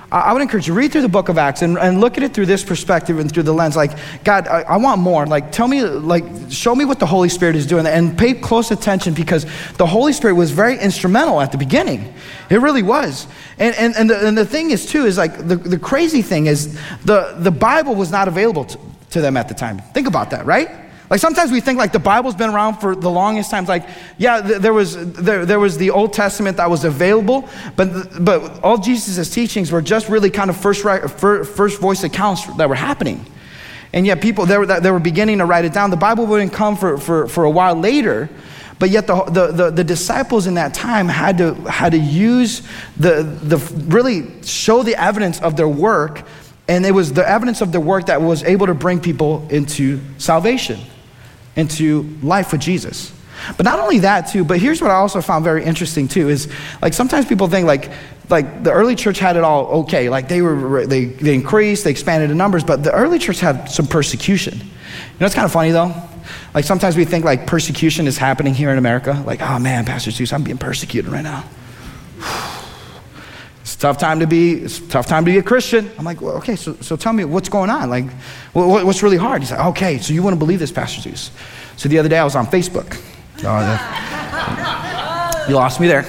I 0.09 0.31
would 0.31 0.41
encourage 0.41 0.67
you, 0.67 0.73
read 0.73 0.93
through 0.93 1.01
the 1.01 1.09
book 1.09 1.27
of 1.27 1.37
Acts 1.37 1.61
and, 1.61 1.77
and 1.77 1.99
look 1.99 2.17
at 2.17 2.23
it 2.23 2.33
through 2.33 2.45
this 2.45 2.63
perspective 2.63 3.19
and 3.19 3.29
through 3.29 3.43
the 3.43 3.53
lens. 3.53 3.75
Like, 3.75 3.91
God, 4.23 4.47
I, 4.47 4.61
I, 4.61 4.77
want 4.77 5.01
more. 5.01 5.25
Like, 5.25 5.51
tell 5.51 5.67
me, 5.67 5.83
like, 5.83 6.23
show 6.49 6.73
me 6.73 6.85
what 6.85 6.99
the 6.99 7.05
Holy 7.05 7.27
Spirit 7.27 7.57
is 7.57 7.67
doing. 7.67 7.85
And 7.85 8.17
pay 8.17 8.33
close 8.33 8.71
attention 8.71 9.13
because 9.13 9.45
the 9.73 9.85
Holy 9.85 10.13
Spirit 10.13 10.35
was 10.35 10.51
very 10.51 10.79
instrumental 10.79 11.41
at 11.41 11.51
the 11.51 11.57
beginning. 11.57 12.13
It 12.49 12.61
really 12.61 12.83
was. 12.83 13.27
And, 13.59 13.75
and, 13.75 13.97
and, 13.97 14.09
the, 14.09 14.27
and 14.27 14.37
the 14.37 14.45
thing 14.45 14.71
is, 14.71 14.85
too, 14.85 15.05
is 15.05 15.17
like, 15.17 15.45
the, 15.45 15.57
the 15.57 15.79
crazy 15.79 16.21
thing 16.21 16.45
is 16.45 16.79
the, 17.03 17.35
the 17.37 17.51
Bible 17.51 17.93
was 17.93 18.09
not 18.09 18.29
available 18.29 18.63
to, 18.63 18.79
to 19.09 19.19
them 19.19 19.35
at 19.35 19.49
the 19.49 19.55
time. 19.55 19.79
Think 19.93 20.07
about 20.07 20.29
that, 20.29 20.45
right? 20.45 20.86
Like 21.09 21.21
sometimes 21.21 21.51
we 21.51 21.61
think 21.61 21.77
like 21.77 21.93
the 21.93 21.99
Bible's 21.99 22.35
been 22.35 22.49
around 22.49 22.75
for 22.75 22.93
the 22.95 23.09
longest 23.09 23.49
times. 23.49 23.69
Like, 23.69 23.87
yeah, 24.17 24.41
th- 24.41 24.59
there 24.59 24.73
was, 24.73 25.13
there, 25.13 25.45
there 25.45 25.59
was 25.59 25.77
the 25.77 25.91
Old 25.91 26.11
Testament 26.11 26.57
that 26.57 26.69
was 26.69 26.83
available, 26.83 27.47
but, 27.77 28.23
but 28.23 28.61
all 28.61 28.77
Jesus' 28.77 29.29
teachings 29.29 29.71
were 29.71 29.81
just 29.81 30.09
really 30.09 30.29
kind 30.29 30.49
of 30.49 30.57
first, 30.57 30.83
right, 30.83 31.09
first 31.09 31.79
voice 31.79 32.03
accounts 32.03 32.45
that 32.57 32.67
were 32.67 32.75
happening. 32.75 33.25
And 33.93 34.05
yet 34.05 34.21
people, 34.21 34.45
they 34.45 34.57
were, 34.57 34.65
they 34.65 34.91
were 34.91 34.99
beginning 34.99 35.37
to 35.37 35.45
write 35.45 35.63
it 35.63 35.71
down. 35.71 35.91
The 35.91 35.95
Bible 35.95 36.25
wouldn't 36.25 36.51
come 36.51 36.75
for, 36.75 36.97
for, 36.97 37.27
for 37.29 37.45
a 37.45 37.49
while 37.49 37.75
later, 37.75 38.29
but 38.77 38.89
yet 38.89 39.07
the, 39.07 39.23
the, 39.23 39.47
the, 39.47 39.71
the, 39.71 39.83
disciples 39.85 40.45
in 40.45 40.55
that 40.55 40.73
time 40.73 41.07
had 41.07 41.37
to, 41.37 41.53
had 41.53 41.93
to 41.93 41.97
use 41.97 42.67
the, 42.97 43.23
the, 43.23 43.57
really 43.85 44.43
show 44.43 44.83
the 44.83 45.01
evidence 45.01 45.41
of 45.41 45.55
their 45.55 45.69
work. 45.69 46.23
And 46.67 46.85
it 46.85 46.91
was 46.91 47.13
the 47.13 47.27
evidence 47.27 47.61
of 47.61 47.71
their 47.71 47.81
work 47.81 48.07
that 48.07 48.21
was 48.21 48.43
able 48.43 48.67
to 48.67 48.73
bring 48.73 48.99
people 48.99 49.47
into 49.49 50.01
salvation 50.17 50.81
into 51.57 52.03
life 52.21 52.53
with 52.53 52.61
Jesus. 52.61 53.11
But 53.55 53.65
not 53.65 53.79
only 53.79 53.99
that 53.99 54.27
too, 54.27 54.43
but 54.43 54.59
here's 54.59 54.81
what 54.81 54.89
I 54.89 54.95
also 54.95 55.21
found 55.21 55.43
very 55.43 55.63
interesting 55.63 56.07
too 56.07 56.29
is 56.29 56.51
like 56.81 56.93
sometimes 56.93 57.25
people 57.25 57.47
think 57.47 57.67
like 57.67 57.91
like 58.29 58.63
the 58.63 58.71
early 58.71 58.95
church 58.95 59.19
had 59.19 59.37
it 59.37 59.43
all 59.43 59.67
okay, 59.81 60.09
like 60.09 60.27
they 60.27 60.41
were 60.41 60.85
they 60.87 61.05
they 61.05 61.35
increased, 61.35 61.83
they 61.83 61.91
expanded 61.91 62.31
in 62.31 62.37
numbers, 62.37 62.63
but 62.63 62.83
the 62.83 62.93
early 62.93 63.19
church 63.19 63.39
had 63.39 63.69
some 63.69 63.87
persecution. 63.87 64.57
You 64.57 65.19
know, 65.19 65.25
it's 65.25 65.35
kind 65.35 65.45
of 65.45 65.51
funny 65.51 65.71
though. 65.71 65.93
Like 66.53 66.65
sometimes 66.65 66.97
we 66.97 67.05
think 67.05 67.25
like 67.25 67.47
persecution 67.47 68.07
is 68.07 68.17
happening 68.17 68.53
here 68.53 68.71
in 68.71 68.77
America. 68.77 69.21
Like, 69.25 69.41
oh 69.41 69.59
man, 69.59 69.85
Pastor 69.85 70.11
Zeus, 70.11 70.33
I'm 70.33 70.43
being 70.43 70.57
persecuted 70.57 71.11
right 71.11 71.23
now. 71.23 71.45
Tough 73.79 73.99
time 73.99 74.19
to 74.21 74.27
be, 74.27 74.53
it's 74.53 74.79
tough 74.79 75.05
time 75.05 75.23
to 75.23 75.31
be 75.31 75.37
a 75.37 75.43
Christian. 75.43 75.91
I'm 75.99 76.05
like, 76.05 76.19
well, 76.19 76.37
okay, 76.37 76.55
so, 76.55 76.73
so 76.75 76.95
tell 76.95 77.13
me 77.13 77.25
what's 77.25 77.47
going 77.47 77.69
on? 77.69 77.91
Like, 77.91 78.09
what, 78.53 78.85
what's 78.85 79.03
really 79.03 79.17
hard? 79.17 79.43
He's 79.43 79.51
like, 79.51 79.63
okay, 79.67 79.99
so 79.99 80.13
you 80.13 80.23
want 80.23 80.33
to 80.33 80.39
believe 80.39 80.57
this, 80.57 80.71
Pastor 80.71 81.01
Zeus. 81.01 81.29
So 81.75 81.87
the 81.87 81.99
other 81.99 82.09
day 82.09 82.17
I 82.17 82.23
was 82.23 82.35
on 82.35 82.47
Facebook. 82.47 82.99
Oh, 83.43 85.45
you 85.47 85.53
lost 85.53 85.79
me 85.79 85.87
there. 85.87 86.01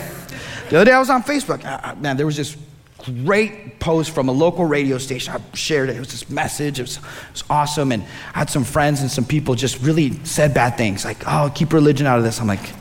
The 0.70 0.76
other 0.76 0.87
day 0.87 0.92
I 0.92 0.98
was 0.98 1.10
on 1.10 1.22
Facebook. 1.22 1.62
Uh, 1.64 1.94
man, 1.96 2.16
there 2.16 2.25
was 2.25 2.38
this 2.38 2.56
great 2.98 3.78
post 3.80 4.12
from 4.12 4.30
a 4.30 4.32
local 4.32 4.64
radio 4.64 4.96
station. 4.96 5.34
I 5.34 5.54
shared 5.54 5.90
it. 5.90 5.96
It 5.96 6.00
was 6.00 6.10
this 6.10 6.30
message. 6.30 6.78
It 6.78 6.84
was, 6.84 6.96
it 6.96 7.02
was 7.32 7.44
awesome. 7.50 7.92
And 7.92 8.02
I 8.34 8.38
had 8.38 8.50
some 8.50 8.64
friends 8.64 9.02
and 9.02 9.10
some 9.10 9.26
people 9.26 9.54
just 9.54 9.82
really 9.82 10.25
said 10.25 10.54
bad 10.54 10.78
things 10.78 11.04
like, 11.04 11.18
oh, 11.26 11.52
keep 11.54 11.75
religion 11.75 12.06
out 12.06 12.16
of 12.16 12.25
this. 12.25 12.40
I'm 12.40 12.46
like, 12.46 12.72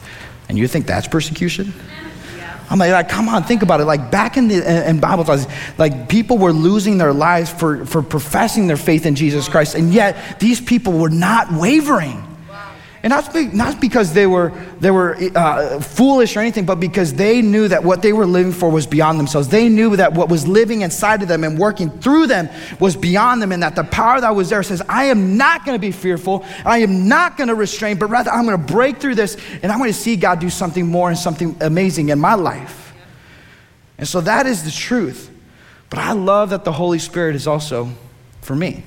and 0.48 0.58
you 0.58 0.66
think 0.66 0.88
that's 0.88 1.10
persecution? 1.10 1.74
I'm 2.70 2.80
like, 2.80 2.92
like, 2.92 3.10
come 3.10 3.30
on, 3.30 3.44
think 3.44 3.62
about 3.62 3.80
it. 3.80 3.86
Like 3.86 4.12
back 4.12 4.36
in 4.36 4.50
the 4.50 4.90
in 4.90 5.00
Bible 5.00 5.24
times, 5.24 5.48
like 5.78 6.10
people 6.10 6.38
were 6.38 6.52
losing 6.52 6.98
their 6.98 7.14
lives 7.14 7.50
for, 7.50 7.86
for 7.86 8.02
professing 8.02 8.68
their 8.68 8.78
faith 8.78 9.06
in 9.06 9.16
Jesus 9.16 9.48
Christ, 9.48 9.76
and 9.76 9.94
yet 9.94 10.40
these 10.40 10.60
people 10.60 10.94
were 10.94 11.10
not 11.10 11.52
wavering. 11.54 12.27
And 13.04 13.12
not, 13.12 13.54
not 13.54 13.80
because 13.80 14.14
they 14.14 14.26
were, 14.26 14.52
they 14.80 14.90
were 14.90 15.16
uh, 15.36 15.80
foolish 15.80 16.36
or 16.36 16.40
anything, 16.40 16.66
but 16.66 16.80
because 16.80 17.14
they 17.14 17.44
knew 17.44 17.68
that 17.68 17.84
what 17.84 18.02
they 18.02 18.12
were 18.12 18.26
living 18.26 18.52
for 18.52 18.72
was 18.72 18.88
beyond 18.88 19.20
themselves. 19.20 19.50
They 19.50 19.70
knew 19.70 19.96
that 19.96 20.14
what 20.14 20.30
was 20.30 20.48
living 20.48 20.82
inside 20.82 21.22
of 21.22 21.28
them 21.28 21.44
and 21.44 21.60
working 21.60 21.90
through 22.00 22.28
them 22.28 22.50
was 22.80 22.96
beyond 22.96 23.42
them, 23.42 23.52
and 23.52 23.62
that 23.62 23.76
the 23.76 23.84
power 23.84 24.20
that 24.20 24.36
was 24.36 24.50
there 24.50 24.64
says, 24.64 24.82
I 24.90 25.06
am 25.06 25.38
not 25.38 25.64
going 25.64 25.76
to 25.76 25.80
be 25.80 25.92
fearful. 25.92 26.44
I 26.66 26.80
am 26.80 27.08
not 27.08 27.38
going 27.38 27.50
to 27.50 27.56
restrain, 27.56 28.00
but 28.00 28.10
rather 28.10 28.32
I'm 28.32 28.46
going 28.46 28.58
to 28.60 28.74
break 28.74 28.98
through 28.98 29.16
this, 29.16 29.38
and 29.62 29.72
I'm 29.72 29.78
going 29.78 29.92
to 29.92 29.98
see 29.98 30.16
God 30.16 30.40
do 30.40 30.50
something 30.50 30.88
more 30.88 31.10
and 31.10 31.18
something 31.18 31.56
amazing 31.62 32.10
in 32.10 32.20
my 32.20 32.34
life. 32.34 32.94
And 34.00 34.08
so 34.08 34.22
that 34.22 34.48
is 34.48 34.64
the 34.64 34.72
truth. 34.72 35.30
But 35.90 36.00
I 36.00 36.14
love 36.14 36.50
that 36.50 36.64
the 36.64 36.72
Holy 36.72 37.00
Spirit 37.00 37.36
is 37.36 37.48
also 37.48 37.92
for 38.42 38.56
me. 38.56 38.84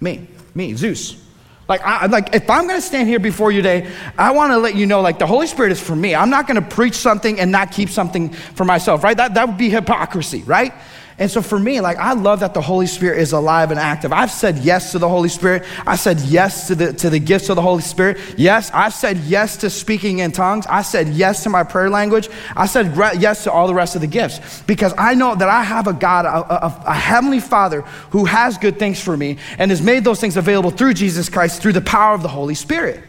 Me, 0.00 0.26
me, 0.54 0.74
Zeus. 0.74 1.25
Like, 1.68 1.80
I, 1.82 2.06
like 2.06 2.34
if 2.34 2.48
I'm 2.48 2.66
going 2.66 2.78
to 2.78 2.86
stand 2.86 3.08
here 3.08 3.18
before 3.18 3.50
you 3.50 3.60
today, 3.60 3.90
I 4.16 4.30
want 4.30 4.52
to 4.52 4.58
let 4.58 4.76
you 4.76 4.86
know, 4.86 5.00
like, 5.00 5.18
the 5.18 5.26
Holy 5.26 5.46
Spirit 5.46 5.72
is 5.72 5.80
for 5.80 5.96
me. 5.96 6.14
I'm 6.14 6.30
not 6.30 6.46
going 6.46 6.62
to 6.62 6.68
preach 6.76 6.94
something 6.94 7.40
and 7.40 7.50
not 7.50 7.72
keep 7.72 7.90
something 7.90 8.30
for 8.30 8.64
myself, 8.64 9.02
right? 9.02 9.16
That, 9.16 9.34
that 9.34 9.48
would 9.48 9.58
be 9.58 9.70
hypocrisy, 9.70 10.42
right? 10.44 10.72
And 11.18 11.30
so 11.30 11.40
for 11.40 11.58
me, 11.58 11.80
like 11.80 11.96
I 11.96 12.12
love 12.12 12.40
that 12.40 12.52
the 12.52 12.60
Holy 12.60 12.86
Spirit 12.86 13.20
is 13.20 13.32
alive 13.32 13.70
and 13.70 13.80
active. 13.80 14.12
I've 14.12 14.30
said 14.30 14.58
yes 14.58 14.92
to 14.92 14.98
the 14.98 15.08
Holy 15.08 15.30
Spirit. 15.30 15.64
I 15.86 15.96
said 15.96 16.20
yes 16.20 16.66
to 16.66 16.74
the 16.74 16.92
to 16.92 17.08
the 17.08 17.18
gifts 17.18 17.48
of 17.48 17.56
the 17.56 17.62
Holy 17.62 17.80
Spirit. 17.80 18.18
Yes, 18.36 18.70
I've 18.74 18.92
said 18.92 19.16
yes 19.18 19.56
to 19.58 19.70
speaking 19.70 20.18
in 20.18 20.32
tongues. 20.32 20.66
I 20.66 20.82
said 20.82 21.08
yes 21.08 21.42
to 21.44 21.48
my 21.48 21.64
prayer 21.64 21.88
language. 21.88 22.28
I 22.54 22.66
said 22.66 22.94
yes 23.18 23.44
to 23.44 23.52
all 23.52 23.66
the 23.66 23.74
rest 23.74 23.94
of 23.94 24.02
the 24.02 24.06
gifts 24.06 24.62
because 24.62 24.92
I 24.98 25.14
know 25.14 25.34
that 25.34 25.48
I 25.48 25.62
have 25.62 25.86
a 25.86 25.94
God, 25.94 26.26
a, 26.26 26.66
a, 26.66 26.82
a 26.88 26.94
heavenly 26.94 27.40
Father 27.40 27.80
who 28.10 28.26
has 28.26 28.58
good 28.58 28.78
things 28.78 29.02
for 29.02 29.16
me 29.16 29.38
and 29.58 29.70
has 29.70 29.80
made 29.80 30.04
those 30.04 30.20
things 30.20 30.36
available 30.36 30.70
through 30.70 30.92
Jesus 30.92 31.30
Christ 31.30 31.62
through 31.62 31.72
the 31.72 31.80
power 31.80 32.14
of 32.14 32.20
the 32.22 32.28
Holy 32.28 32.54
Spirit. 32.54 33.02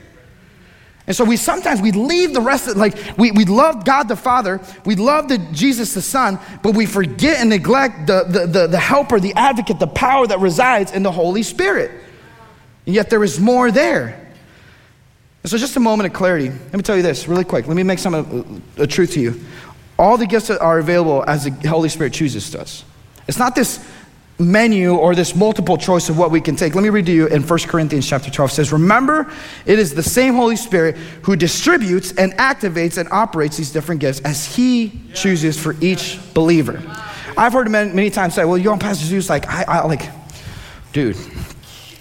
And 1.08 1.16
so 1.16 1.24
we 1.24 1.38
sometimes 1.38 1.82
we 1.82 1.94
leave 1.94 2.34
the 2.34 2.42
rest 2.42 2.68
of 2.68 2.76
like 2.76 2.96
we, 3.18 3.32
we 3.32 3.46
love 3.46 3.86
God 3.86 4.10
the 4.10 4.18
Father, 4.18 4.60
we 4.86 4.96
love 4.96 5.30
the 5.30 5.38
Jesus 5.54 5.94
the 5.94 6.02
Son, 6.02 6.38
but 6.62 6.76
we 6.76 6.86
forget 6.86 7.40
and 7.40 7.50
neglect 7.50 8.08
the, 8.08 8.26
the, 8.28 8.46
the, 8.46 8.68
the 8.68 8.80
helper, 8.80 9.18
the 9.20 9.34
advocate, 9.36 9.80
the 9.80 9.88
power 9.88 10.28
that 10.28 10.40
resides 10.40 10.92
in 10.92 11.04
the 11.04 11.12
Holy 11.12 11.44
Spirit. 11.44 11.92
And 12.86 12.94
yet 12.94 13.10
there 13.10 13.24
is 13.24 13.40
more 13.40 13.72
there. 13.72 14.28
And 15.44 15.50
so 15.50 15.58
just 15.58 15.78
a 15.78 15.80
moment 15.80 16.08
of 16.08 16.14
clarity. 16.14 16.50
Let 16.50 16.74
me 16.74 16.82
tell 16.82 16.98
you 16.98 17.04
this 17.04 17.30
really 17.30 17.46
quick. 17.46 17.68
Let 17.68 17.78
me 17.78 17.84
make 17.84 18.00
some 18.00 18.14
a, 18.78 18.84
a 18.84 18.88
truth 18.88 19.14
to 19.14 19.22
you. 19.22 19.40
All 19.98 20.18
the 20.18 20.28
gifts 20.28 20.48
that 20.48 20.60
are 20.60 20.78
available 20.78 21.24
as 21.26 21.46
the 21.46 21.70
Holy 21.70 21.88
Spirit 21.88 22.12
chooses 22.12 22.52
to 22.52 22.60
us. 22.60 22.84
It's 23.30 23.40
not 23.40 23.56
this 23.56 23.86
menu 24.40 24.96
or 24.96 25.16
this 25.16 25.36
multiple 25.36 25.78
choice 25.78 26.10
of 26.10 26.18
what 26.18 26.32
we 26.32 26.40
can 26.40 26.56
take. 26.56 26.76
Let 26.76 26.84
me 26.84 26.90
read 26.90 27.06
to 27.08 27.12
you 27.12 27.28
in 27.28 27.42
1 27.42 27.60
Corinthians 27.62 28.08
chapter 28.08 28.30
12 28.30 28.52
it 28.52 28.54
says, 28.54 28.72
Remember, 28.72 29.32
it 29.66 29.80
is 29.80 29.94
the 29.94 30.04
same 30.04 30.36
Holy 30.36 30.56
Spirit 30.56 30.96
who 31.24 31.36
distributes 31.36 32.12
and 32.14 32.34
activates 32.34 32.98
and 32.98 33.10
operates 33.12 33.58
these 33.58 33.72
different 33.72 34.02
gifts 34.02 34.20
as 34.22 34.56
he 34.56 35.02
chooses 35.14 35.60
for 35.60 35.76
each 35.82 36.20
believer. 36.34 36.82
I've 37.38 37.54
heard 37.54 37.70
many, 37.70 37.94
many 37.94 38.10
times 38.10 38.36
say, 38.36 38.46
Well, 38.46 38.58
you're 38.58 38.74
on 38.74 38.80
Pastor 38.80 39.06
Zeus, 39.06 39.30
like, 39.30 39.48
I, 39.48 39.64
I 39.64 39.86
like, 39.86 40.10
dude, 40.94 41.18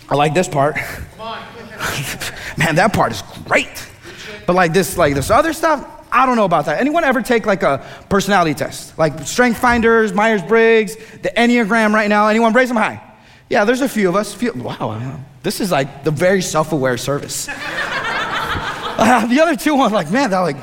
I 0.09 0.14
like 0.14 0.35
this 0.35 0.49
part. 0.49 0.76
Man, 2.59 2.76
that 2.76 2.93
part 2.93 3.12
is 3.12 3.23
great. 3.45 3.87
But 4.47 4.55
like 4.55 4.73
this, 4.73 4.97
like 4.97 5.14
this 5.14 5.31
other 5.31 5.52
stuff, 5.52 5.96
I 6.17 6.25
don't 6.25 6.37
know 6.37 6.47
about 6.47 6.65
that. 6.65 6.81
Anyone 6.81 7.05
ever 7.05 7.21
take 7.21 7.45
like 7.45 7.63
a 7.63 7.85
personality 8.09 8.55
test? 8.55 8.99
Like 8.99 9.21
Strength 9.27 9.59
Finders, 9.59 10.15
Myers 10.15 10.43
Briggs, 10.43 10.97
the 10.97 11.31
Enneagram 11.37 11.93
right 11.93 12.09
now? 12.09 12.29
Anyone 12.29 12.55
raise 12.55 12.69
them 12.69 12.79
high? 12.79 13.03
Yeah, 13.51 13.67
there's 13.67 13.83
a 13.83 13.89
few 13.89 14.09
of 14.09 14.17
us. 14.17 14.33
Few, 14.33 14.51
wow, 14.55 15.21
this 15.43 15.61
is 15.61 15.71
like 15.71 16.05
the 16.05 16.11
very 16.11 16.41
self 16.41 16.73
aware 16.73 16.97
service. 16.97 17.49
uh, 17.51 19.27
the 19.27 19.41
other 19.41 19.57
two, 19.57 19.79
I'm 19.79 19.93
like, 19.93 20.11
man, 20.11 20.31
they're 20.31 20.41
like, 20.41 20.57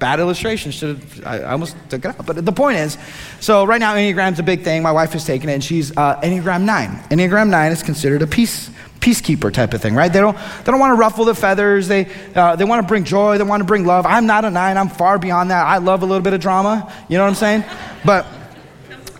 Bad 0.00 0.18
illustration. 0.18 0.72
Should 0.72 0.96
have, 0.96 1.26
I, 1.26 1.38
I 1.40 1.52
almost 1.52 1.76
took 1.90 2.02
it 2.02 2.08
out. 2.08 2.24
But 2.24 2.42
the 2.42 2.52
point 2.52 2.78
is, 2.78 2.96
so 3.38 3.64
right 3.64 3.78
now 3.78 3.94
Enneagram's 3.94 4.38
a 4.38 4.42
big 4.42 4.62
thing. 4.62 4.82
My 4.82 4.92
wife 4.92 5.12
has 5.12 5.26
taken 5.26 5.50
it, 5.50 5.52
and 5.52 5.62
she's 5.62 5.94
uh, 5.94 6.18
Enneagram 6.22 6.62
nine. 6.62 6.96
Enneagram 7.10 7.50
nine 7.50 7.70
is 7.70 7.82
considered 7.82 8.22
a 8.22 8.26
peace 8.26 8.70
peacekeeper 9.00 9.52
type 9.52 9.74
of 9.74 9.80
thing, 9.80 9.94
right? 9.94 10.12
They 10.12 10.20
don't, 10.20 10.36
they 10.36 10.70
don't 10.70 10.78
want 10.78 10.92
to 10.92 10.96
ruffle 10.96 11.24
the 11.24 11.34
feathers. 11.34 11.88
They, 11.88 12.06
uh, 12.34 12.56
they 12.56 12.64
want 12.64 12.82
to 12.82 12.88
bring 12.88 13.04
joy. 13.04 13.38
They 13.38 13.44
want 13.44 13.60
to 13.60 13.64
bring 13.64 13.84
love. 13.84 14.06
I'm 14.06 14.26
not 14.26 14.44
a 14.44 14.50
nine. 14.50 14.76
I'm 14.76 14.88
far 14.88 15.18
beyond 15.18 15.50
that. 15.50 15.66
I 15.66 15.78
love 15.78 16.02
a 16.02 16.06
little 16.06 16.22
bit 16.22 16.34
of 16.34 16.40
drama. 16.40 16.92
You 17.08 17.16
know 17.16 17.24
what 17.24 17.30
I'm 17.30 17.34
saying? 17.34 17.64
But, 18.04 18.26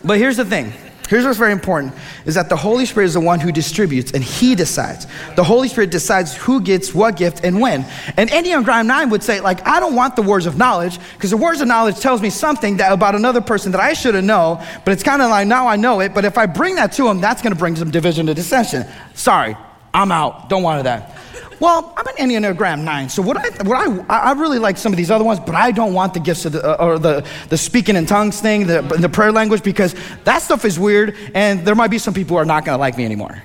but 0.04 0.18
here's 0.18 0.36
the 0.36 0.44
thing. 0.44 0.72
Here's 1.10 1.24
what's 1.24 1.38
very 1.38 1.50
important 1.50 1.92
is 2.24 2.36
that 2.36 2.48
the 2.48 2.56
Holy 2.56 2.86
Spirit 2.86 3.06
is 3.06 3.14
the 3.14 3.20
one 3.20 3.40
who 3.40 3.50
distributes 3.50 4.12
and 4.12 4.22
he 4.22 4.54
decides. 4.54 5.08
The 5.34 5.42
Holy 5.42 5.66
Spirit 5.66 5.90
decides 5.90 6.36
who 6.36 6.60
gets 6.60 6.94
what 6.94 7.16
gift 7.16 7.40
and 7.42 7.60
when. 7.60 7.84
And 8.16 8.30
Enneagram 8.30 8.86
9 8.86 9.10
would 9.10 9.24
say, 9.24 9.40
like, 9.40 9.66
I 9.66 9.80
don't 9.80 9.96
want 9.96 10.14
the 10.14 10.22
words 10.22 10.46
of 10.46 10.56
knowledge 10.56 11.00
because 11.14 11.30
the 11.30 11.36
words 11.36 11.60
of 11.60 11.66
knowledge 11.66 11.98
tells 11.98 12.22
me 12.22 12.30
something 12.30 12.76
that 12.76 12.92
about 12.92 13.16
another 13.16 13.40
person 13.40 13.72
that 13.72 13.80
I 13.80 13.92
should 13.92 14.14
have 14.14 14.22
known, 14.22 14.64
but 14.84 14.92
it's 14.92 15.02
kind 15.02 15.20
of 15.20 15.30
like 15.30 15.48
now 15.48 15.66
I 15.66 15.74
know 15.74 15.98
it, 15.98 16.14
but 16.14 16.24
if 16.24 16.38
I 16.38 16.46
bring 16.46 16.76
that 16.76 16.92
to 16.92 17.08
him, 17.08 17.20
that's 17.20 17.42
going 17.42 17.54
to 17.54 17.58
bring 17.58 17.74
some 17.74 17.90
division 17.90 18.26
to 18.26 18.34
dissension. 18.34 18.84
Sorry, 19.14 19.56
I'm 19.92 20.12
out. 20.12 20.48
Don't 20.48 20.62
want 20.62 20.84
that. 20.84 21.16
Well, 21.60 21.92
I'm 21.94 22.06
an 22.06 22.14
Enneagram 22.14 22.84
9, 22.84 23.08
so 23.10 23.20
what 23.20 23.36
I, 23.36 23.62
what 23.64 24.08
I, 24.08 24.30
I 24.30 24.32
really 24.32 24.58
like 24.58 24.78
some 24.78 24.94
of 24.94 24.96
these 24.96 25.10
other 25.10 25.24
ones, 25.24 25.40
but 25.40 25.54
I 25.54 25.72
don't 25.72 25.92
want 25.92 26.14
the 26.14 26.20
gifts 26.20 26.46
of 26.46 26.52
the, 26.52 26.66
uh, 26.66 26.82
or 26.82 26.98
the, 26.98 27.26
the 27.50 27.58
speaking 27.58 27.96
in 27.96 28.06
tongues 28.06 28.40
thing, 28.40 28.66
the, 28.66 28.80
the 28.80 29.10
prayer 29.10 29.30
language, 29.30 29.62
because 29.62 29.94
that 30.24 30.40
stuff 30.40 30.64
is 30.64 30.78
weird, 30.78 31.18
and 31.34 31.66
there 31.66 31.74
might 31.74 31.90
be 31.90 31.98
some 31.98 32.14
people 32.14 32.36
who 32.36 32.40
are 32.42 32.46
not 32.46 32.64
going 32.64 32.76
to 32.76 32.80
like 32.80 32.96
me 32.96 33.04
anymore. 33.04 33.42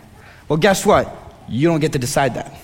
Well, 0.48 0.58
guess 0.58 0.86
what? 0.86 1.14
You 1.50 1.68
don't 1.68 1.82
get 1.82 1.92
to 1.92 2.00
decide 2.00 2.36
that. 2.36 2.58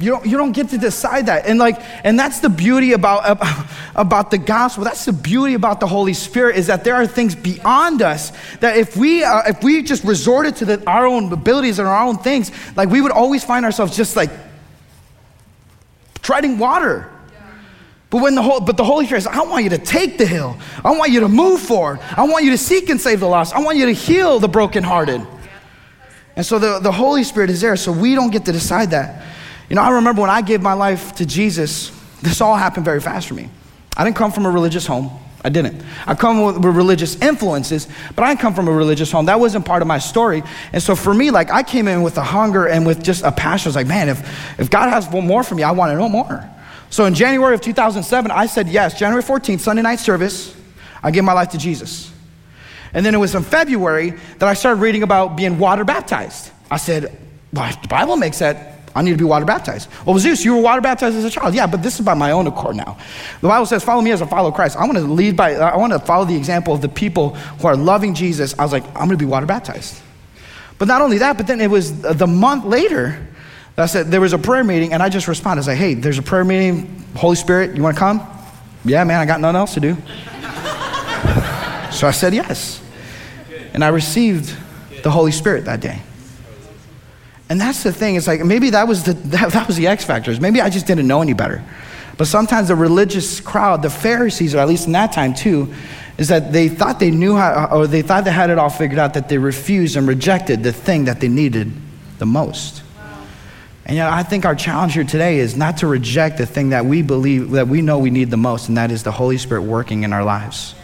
You 0.00 0.12
don't, 0.12 0.24
you 0.26 0.38
don't 0.38 0.52
get 0.52 0.70
to 0.70 0.78
decide 0.78 1.26
that. 1.26 1.46
And 1.46 1.58
like, 1.58 1.76
and 2.04 2.18
that's 2.18 2.40
the 2.40 2.48
beauty 2.48 2.94
about, 2.94 3.38
about 3.94 4.30
the 4.30 4.38
gospel. 4.38 4.82
That's 4.82 5.04
the 5.04 5.12
beauty 5.12 5.52
about 5.52 5.78
the 5.78 5.86
Holy 5.86 6.14
Spirit 6.14 6.56
is 6.56 6.68
that 6.68 6.84
there 6.84 6.94
are 6.94 7.06
things 7.06 7.34
beyond 7.34 8.00
us 8.00 8.32
that 8.60 8.78
if 8.78 8.96
we, 8.96 9.22
uh, 9.22 9.42
if 9.46 9.62
we 9.62 9.82
just 9.82 10.02
resorted 10.02 10.56
to 10.56 10.64
the, 10.64 10.88
our 10.88 11.06
own 11.06 11.30
abilities 11.30 11.78
and 11.78 11.86
our 11.86 12.06
own 12.06 12.16
things, 12.16 12.50
like 12.76 12.88
we 12.88 13.02
would 13.02 13.12
always 13.12 13.44
find 13.44 13.66
ourselves 13.66 13.94
just 13.94 14.16
like 14.16 14.30
treading 16.22 16.58
water. 16.58 17.10
But 18.08 18.22
when 18.22 18.34
the 18.34 18.42
whole, 18.42 18.60
but 18.60 18.78
the 18.78 18.84
Holy 18.84 19.04
Spirit 19.04 19.22
says, 19.22 19.32
I 19.36 19.42
want 19.42 19.64
you 19.64 19.70
to 19.70 19.78
take 19.78 20.16
the 20.16 20.26
hill. 20.26 20.56
I 20.82 20.96
want 20.96 21.12
you 21.12 21.20
to 21.20 21.28
move 21.28 21.60
forward. 21.60 22.00
I 22.16 22.26
want 22.26 22.44
you 22.44 22.50
to 22.52 22.58
seek 22.58 22.88
and 22.88 22.98
save 22.98 23.20
the 23.20 23.28
lost. 23.28 23.54
I 23.54 23.60
want 23.60 23.76
you 23.76 23.86
to 23.86 23.92
heal 23.92 24.40
the 24.40 24.48
brokenhearted. 24.48 25.24
And 26.36 26.46
so 26.46 26.58
the, 26.58 26.78
the 26.78 26.90
Holy 26.90 27.22
Spirit 27.22 27.50
is 27.50 27.60
there, 27.60 27.76
so 27.76 27.92
we 27.92 28.14
don't 28.14 28.30
get 28.30 28.46
to 28.46 28.52
decide 28.52 28.90
that. 28.92 29.22
You 29.70 29.76
know, 29.76 29.82
I 29.82 29.90
remember 29.90 30.20
when 30.20 30.30
I 30.30 30.42
gave 30.42 30.60
my 30.60 30.72
life 30.72 31.14
to 31.14 31.24
Jesus, 31.24 31.92
this 32.20 32.40
all 32.40 32.56
happened 32.56 32.84
very 32.84 33.00
fast 33.00 33.28
for 33.28 33.34
me. 33.34 33.48
I 33.96 34.04
didn't 34.04 34.16
come 34.16 34.32
from 34.32 34.44
a 34.44 34.50
religious 34.50 34.84
home. 34.84 35.10
I 35.42 35.48
didn't. 35.48 35.82
I 36.06 36.14
come 36.14 36.42
with 36.42 36.64
religious 36.64 37.16
influences, 37.22 37.88
but 38.14 38.24
I 38.24 38.28
didn't 38.28 38.40
come 38.40 38.52
from 38.52 38.68
a 38.68 38.72
religious 38.72 39.10
home. 39.10 39.26
That 39.26 39.40
wasn't 39.40 39.64
part 39.64 39.80
of 39.80 39.88
my 39.88 39.98
story. 39.98 40.42
And 40.72 40.82
so 40.82 40.94
for 40.94 41.14
me, 41.14 41.30
like 41.30 41.50
I 41.50 41.62
came 41.62 41.88
in 41.88 42.02
with 42.02 42.18
a 42.18 42.22
hunger 42.22 42.66
and 42.66 42.84
with 42.84 43.02
just 43.02 43.24
a 43.24 43.32
passion. 43.32 43.68
I 43.68 43.70
was 43.70 43.76
like, 43.76 43.86
man, 43.86 44.08
if, 44.08 44.60
if 44.60 44.70
God 44.70 44.90
has 44.90 45.10
more 45.10 45.42
for 45.42 45.54
me, 45.54 45.62
I 45.62 45.70
want 45.70 45.92
to 45.92 45.96
know 45.96 46.08
more. 46.08 46.48
So 46.90 47.04
in 47.04 47.14
January 47.14 47.54
of 47.54 47.60
2007, 47.60 48.30
I 48.30 48.46
said 48.46 48.68
yes. 48.68 48.98
January 48.98 49.22
14th, 49.22 49.60
Sunday 49.60 49.82
night 49.82 50.00
service, 50.00 50.54
I 51.02 51.10
gave 51.10 51.24
my 51.24 51.32
life 51.32 51.50
to 51.50 51.58
Jesus. 51.58 52.12
And 52.92 53.06
then 53.06 53.14
it 53.14 53.18
was 53.18 53.34
in 53.36 53.44
February 53.44 54.14
that 54.38 54.48
I 54.48 54.54
started 54.54 54.80
reading 54.80 55.04
about 55.04 55.36
being 55.36 55.58
water 55.58 55.84
baptized. 55.84 56.50
I 56.70 56.76
said, 56.76 57.16
well, 57.52 57.72
the 57.80 57.88
Bible 57.88 58.16
makes 58.16 58.40
that 58.40 58.69
I 58.94 59.02
need 59.02 59.12
to 59.12 59.16
be 59.16 59.24
water 59.24 59.44
baptized. 59.44 59.88
Well, 60.04 60.18
Zeus, 60.18 60.44
you 60.44 60.56
were 60.56 60.62
water 60.62 60.80
baptized 60.80 61.16
as 61.16 61.24
a 61.24 61.30
child. 61.30 61.54
Yeah, 61.54 61.66
but 61.66 61.82
this 61.82 62.00
is 62.00 62.04
by 62.04 62.14
my 62.14 62.32
own 62.32 62.46
accord 62.46 62.74
now. 62.74 62.98
The 63.40 63.48
Bible 63.48 63.66
says, 63.66 63.84
follow 63.84 64.02
me 64.02 64.10
as 64.10 64.20
I 64.20 64.26
follow 64.26 64.50
Christ. 64.50 64.76
I 64.76 64.84
want 64.84 64.98
to 64.98 65.04
lead 65.04 65.36
by, 65.36 65.54
I 65.54 65.76
want 65.76 65.92
to 65.92 66.00
follow 66.00 66.24
the 66.24 66.36
example 66.36 66.74
of 66.74 66.80
the 66.80 66.88
people 66.88 67.34
who 67.34 67.68
are 67.68 67.76
loving 67.76 68.14
Jesus. 68.14 68.58
I 68.58 68.64
was 68.64 68.72
like, 68.72 68.84
I'm 68.88 69.06
going 69.06 69.10
to 69.10 69.16
be 69.16 69.26
water 69.26 69.46
baptized. 69.46 70.00
But 70.78 70.88
not 70.88 71.02
only 71.02 71.18
that, 71.18 71.36
but 71.36 71.46
then 71.46 71.60
it 71.60 71.70
was 71.70 72.00
the 72.00 72.26
month 72.26 72.64
later 72.64 73.28
that 73.76 73.82
I 73.82 73.86
said, 73.86 74.08
there 74.08 74.20
was 74.20 74.32
a 74.32 74.38
prayer 74.38 74.64
meeting, 74.64 74.92
and 74.92 75.02
I 75.02 75.08
just 75.08 75.28
responded. 75.28 75.62
I 75.62 75.66
said, 75.66 75.76
hey, 75.76 75.94
there's 75.94 76.18
a 76.18 76.22
prayer 76.22 76.44
meeting. 76.44 77.04
Holy 77.14 77.36
Spirit, 77.36 77.76
you 77.76 77.82
want 77.82 77.96
to 77.96 77.98
come? 77.98 78.26
Yeah, 78.84 79.04
man, 79.04 79.20
I 79.20 79.26
got 79.26 79.40
nothing 79.40 79.56
else 79.56 79.74
to 79.74 79.80
do. 79.80 79.94
so 81.92 82.08
I 82.08 82.12
said 82.12 82.34
yes. 82.34 82.82
And 83.72 83.84
I 83.84 83.88
received 83.88 84.56
the 85.02 85.10
Holy 85.10 85.32
Spirit 85.32 85.66
that 85.66 85.80
day. 85.80 86.00
And 87.50 87.60
that's 87.60 87.82
the 87.82 87.92
thing. 87.92 88.14
It's 88.14 88.28
like 88.28 88.42
maybe 88.44 88.70
that 88.70 88.88
was 88.88 89.02
the 89.02 89.12
that, 89.34 89.52
that 89.52 89.66
was 89.66 89.76
the 89.76 89.88
X 89.88 90.04
factors. 90.04 90.40
Maybe 90.40 90.62
I 90.62 90.70
just 90.70 90.86
didn't 90.86 91.06
know 91.06 91.20
any 91.20 91.34
better. 91.34 91.62
But 92.16 92.26
sometimes 92.26 92.68
the 92.68 92.76
religious 92.76 93.40
crowd, 93.40 93.82
the 93.82 93.90
Pharisees, 93.90 94.54
or 94.54 94.58
at 94.58 94.68
least 94.68 94.86
in 94.86 94.92
that 94.92 95.12
time 95.12 95.34
too, 95.34 95.74
is 96.16 96.28
that 96.28 96.52
they 96.52 96.68
thought 96.68 97.00
they 97.00 97.10
knew 97.10 97.34
how, 97.34 97.68
or 97.72 97.86
they 97.86 98.02
thought 98.02 98.24
they 98.24 98.30
had 98.30 98.50
it 98.50 98.58
all 98.58 98.68
figured 98.68 98.98
out, 98.98 99.14
that 99.14 99.28
they 99.28 99.38
refused 99.38 99.96
and 99.96 100.06
rejected 100.06 100.62
the 100.62 100.72
thing 100.72 101.06
that 101.06 101.20
they 101.20 101.28
needed 101.28 101.72
the 102.18 102.26
most. 102.26 102.82
And 103.86 103.96
know, 103.96 104.08
I 104.08 104.22
think 104.22 104.44
our 104.44 104.54
challenge 104.54 104.92
here 104.92 105.04
today 105.04 105.38
is 105.38 105.56
not 105.56 105.78
to 105.78 105.86
reject 105.86 106.36
the 106.36 106.46
thing 106.46 106.68
that 106.70 106.84
we 106.84 107.00
believe, 107.00 107.52
that 107.52 107.68
we 107.68 107.80
know 107.80 107.98
we 107.98 108.10
need 108.10 108.30
the 108.30 108.36
most, 108.36 108.68
and 108.68 108.76
that 108.76 108.90
is 108.90 109.02
the 109.02 109.10
Holy 109.10 109.38
Spirit 109.38 109.62
working 109.62 110.02
in 110.04 110.12
our 110.12 110.22
lives. 110.22 110.74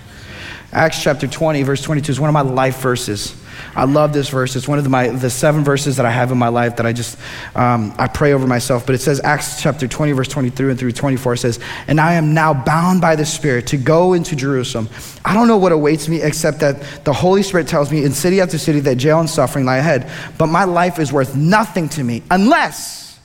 Acts 0.72 1.02
chapter 1.02 1.26
20, 1.26 1.62
verse 1.62 1.82
22 1.82 2.12
is 2.12 2.20
one 2.20 2.28
of 2.28 2.34
my 2.34 2.40
life 2.40 2.80
verses. 2.80 3.40
I 3.74 3.84
love 3.84 4.12
this 4.12 4.28
verse. 4.28 4.56
It's 4.56 4.68
one 4.68 4.78
of 4.78 4.84
the, 4.84 4.90
my, 4.90 5.08
the 5.08 5.30
seven 5.30 5.64
verses 5.64 5.96
that 5.96 6.06
I 6.06 6.10
have 6.10 6.32
in 6.32 6.38
my 6.38 6.48
life 6.48 6.76
that 6.76 6.86
I 6.86 6.92
just, 6.92 7.18
um, 7.54 7.94
I 7.98 8.08
pray 8.08 8.32
over 8.32 8.46
myself. 8.46 8.84
But 8.84 8.94
it 8.94 9.00
says, 9.00 9.20
Acts 9.22 9.62
chapter 9.62 9.86
20, 9.86 10.12
verse 10.12 10.28
23 10.28 10.70
and 10.70 10.78
through 10.78 10.92
24 10.92 11.36
says, 11.36 11.60
And 11.86 12.00
I 12.00 12.14
am 12.14 12.34
now 12.34 12.52
bound 12.52 13.00
by 13.00 13.16
the 13.16 13.24
Spirit 13.24 13.68
to 13.68 13.76
go 13.76 14.12
into 14.12 14.36
Jerusalem. 14.36 14.88
I 15.24 15.34
don't 15.34 15.48
know 15.48 15.56
what 15.56 15.72
awaits 15.72 16.08
me 16.08 16.20
except 16.20 16.60
that 16.60 17.04
the 17.04 17.12
Holy 17.12 17.42
Spirit 17.42 17.68
tells 17.68 17.90
me 17.90 18.04
in 18.04 18.12
city 18.12 18.40
after 18.40 18.58
city 18.58 18.80
that 18.80 18.96
jail 18.96 19.20
and 19.20 19.30
suffering 19.30 19.64
lie 19.64 19.78
ahead. 19.78 20.10
But 20.36 20.48
my 20.48 20.64
life 20.64 20.98
is 20.98 21.12
worth 21.12 21.34
nothing 21.36 21.88
to 21.90 22.04
me 22.04 22.22
unless 22.30 23.18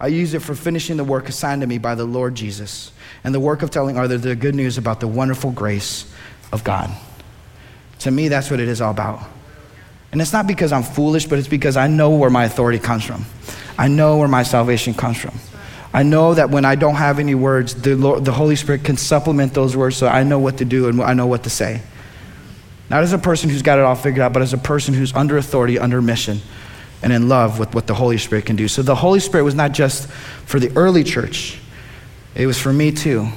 I 0.00 0.08
use 0.08 0.34
it 0.34 0.42
for 0.42 0.54
finishing 0.54 0.96
the 0.96 1.04
work 1.04 1.28
assigned 1.28 1.60
to 1.62 1.66
me 1.66 1.78
by 1.78 1.94
the 1.94 2.04
Lord 2.04 2.34
Jesus 2.34 2.92
and 3.24 3.32
the 3.32 3.40
work 3.40 3.62
of 3.62 3.70
telling 3.70 3.96
others 3.96 4.22
the 4.22 4.34
good 4.34 4.54
news 4.54 4.76
about 4.76 4.98
the 5.00 5.06
wonderful 5.06 5.52
grace 5.52 6.12
of 6.52 6.62
God. 6.62 6.90
To 8.00 8.10
me, 8.10 8.28
that's 8.28 8.50
what 8.50 8.60
it 8.60 8.68
is 8.68 8.80
all 8.80 8.90
about. 8.90 9.20
And 10.12 10.20
it's 10.20 10.32
not 10.32 10.46
because 10.46 10.72
I'm 10.72 10.82
foolish, 10.82 11.26
but 11.26 11.38
it's 11.38 11.48
because 11.48 11.76
I 11.76 11.86
know 11.86 12.10
where 12.10 12.30
my 12.30 12.44
authority 12.44 12.78
comes 12.78 13.04
from. 13.04 13.24
I 13.78 13.88
know 13.88 14.18
where 14.18 14.28
my 14.28 14.42
salvation 14.42 14.92
comes 14.92 15.16
from. 15.16 15.34
I 15.94 16.02
know 16.02 16.34
that 16.34 16.50
when 16.50 16.64
I 16.64 16.74
don't 16.74 16.94
have 16.94 17.18
any 17.18 17.34
words, 17.34 17.74
the, 17.74 17.96
Lord, 17.96 18.24
the 18.24 18.32
Holy 18.32 18.56
Spirit 18.56 18.84
can 18.84 18.96
supplement 18.96 19.54
those 19.54 19.76
words 19.76 19.96
so 19.96 20.06
I 20.06 20.22
know 20.22 20.38
what 20.38 20.58
to 20.58 20.64
do 20.64 20.88
and 20.88 21.02
I 21.02 21.14
know 21.14 21.26
what 21.26 21.44
to 21.44 21.50
say. 21.50 21.82
Not 22.90 23.02
as 23.02 23.12
a 23.12 23.18
person 23.18 23.48
who's 23.48 23.62
got 23.62 23.78
it 23.78 23.84
all 23.84 23.94
figured 23.94 24.20
out, 24.20 24.32
but 24.32 24.42
as 24.42 24.52
a 24.52 24.58
person 24.58 24.94
who's 24.94 25.14
under 25.14 25.38
authority, 25.38 25.78
under 25.78 26.02
mission, 26.02 26.40
and 27.02 27.12
in 27.12 27.28
love 27.28 27.58
with 27.58 27.74
what 27.74 27.86
the 27.86 27.94
Holy 27.94 28.18
Spirit 28.18 28.46
can 28.46 28.56
do. 28.56 28.68
So 28.68 28.82
the 28.82 28.94
Holy 28.94 29.20
Spirit 29.20 29.44
was 29.44 29.54
not 29.54 29.72
just 29.72 30.08
for 30.08 30.60
the 30.60 30.74
early 30.76 31.04
church, 31.04 31.58
it 32.34 32.46
was 32.46 32.58
for 32.58 32.72
me 32.72 32.92
too, 32.92 33.28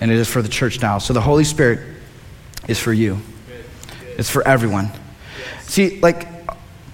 and 0.00 0.10
it 0.10 0.16
is 0.16 0.28
for 0.28 0.42
the 0.42 0.48
church 0.48 0.80
now. 0.80 0.98
So 0.98 1.12
the 1.12 1.20
Holy 1.20 1.44
Spirit 1.44 1.97
is 2.68 2.78
for 2.78 2.92
you, 2.92 3.18
it's 4.16 4.30
for 4.30 4.46
everyone. 4.46 4.90
See, 5.62 5.98
like, 6.00 6.28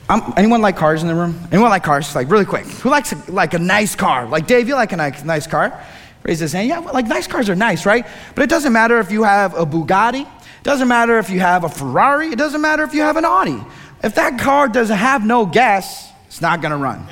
I'm, 0.09 0.33
anyone 0.37 0.63
like 0.63 0.77
cars 0.77 1.03
in 1.03 1.09
the 1.09 1.15
room? 1.15 1.49
Anyone 1.53 1.71
like 1.71 1.85
cars? 1.85 2.15
Like, 2.15 2.31
really 2.31 2.45
quick. 2.45 2.67
Who 2.67 2.91
likes 2.91 3.13
a, 3.13 3.31
like 3.31 3.55
a 3.55 3.59
nice 3.59 3.95
car? 3.95 4.27
Like, 4.27 4.47
Dave, 4.47 4.69
you 4.69 4.75
like 4.75 4.93
a 4.93 4.97
nice, 4.97 5.25
nice 5.25 5.47
car? 5.47 5.85
Raise 6.23 6.39
his 6.41 6.53
hand. 6.53 6.69
Yeah, 6.69 6.79
like 6.79 7.07
nice 7.07 7.27
cars 7.27 7.51
are 7.51 7.55
nice, 7.55 7.85
right? 7.85 8.07
But 8.35 8.45
it 8.45 8.51
doesn't 8.51 8.73
matter 8.73 8.99
if 8.99 9.13
you 9.13 9.25
have 9.25 9.55
a 9.55 9.67
Bugatti. 9.67 10.23
It 10.23 10.65
doesn't 10.65 10.89
matter 10.89 11.19
if 11.19 11.29
you 11.29 11.41
have 11.41 11.65
a 11.65 11.69
Ferrari. 11.69 12.29
It 12.29 12.39
doesn't 12.39 12.63
matter 12.63 12.83
if 12.83 12.95
you 12.95 13.03
have 13.03 13.19
an 13.19 13.27
Audi. 13.27 13.63
If 14.03 14.15
that 14.15 14.39
car 14.39 14.69
doesn't 14.69 14.97
have 14.97 15.25
no 15.25 15.45
gas, 15.45 16.11
it's 16.27 16.41
not 16.41 16.63
gonna 16.63 16.79
run. 16.79 17.07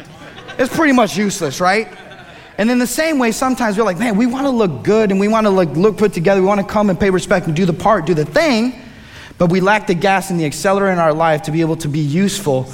It's 0.59 0.75
pretty 0.75 0.93
much 0.95 1.17
useless, 1.17 1.61
right? 1.61 1.89
And 2.59 2.71
in 2.71 2.79
the 2.79 2.87
same 2.87 3.19
way, 3.19 3.33
sometimes 3.33 3.79
we're 3.79 3.85
like, 3.85 3.99
man, 3.99 4.17
we 4.17 4.27
want 4.27 4.47
to 4.47 4.51
look 4.51 4.83
good 4.83 5.11
and 5.11 5.19
we 5.19 5.29
want 5.29 5.47
to 5.47 5.51
look, 5.51 5.71
look 5.71 5.97
put 5.97 6.13
together. 6.13 6.41
We 6.41 6.47
want 6.47 6.61
to 6.61 6.67
come 6.67 6.91
and 6.91 6.99
pay 7.01 7.11
respect 7.11 7.47
and 7.47 7.57
do 7.57 7.65
the 7.65 7.73
part, 7.73 8.07
do 8.07 8.15
the 8.15 8.25
thing 8.25 8.83
but 9.43 9.51
we 9.51 9.61
lack 9.61 9.89
the 9.89 9.95
gas 9.95 10.31
and 10.31 10.39
the 10.39 10.45
accelerator 10.45 10.93
in 10.93 11.01
our 11.01 11.13
life 11.13 11.43
to 11.43 11.51
be 11.51 11.63
able 11.63 11.75
to 11.75 11.89
be 11.89 11.99
useful 11.99 12.73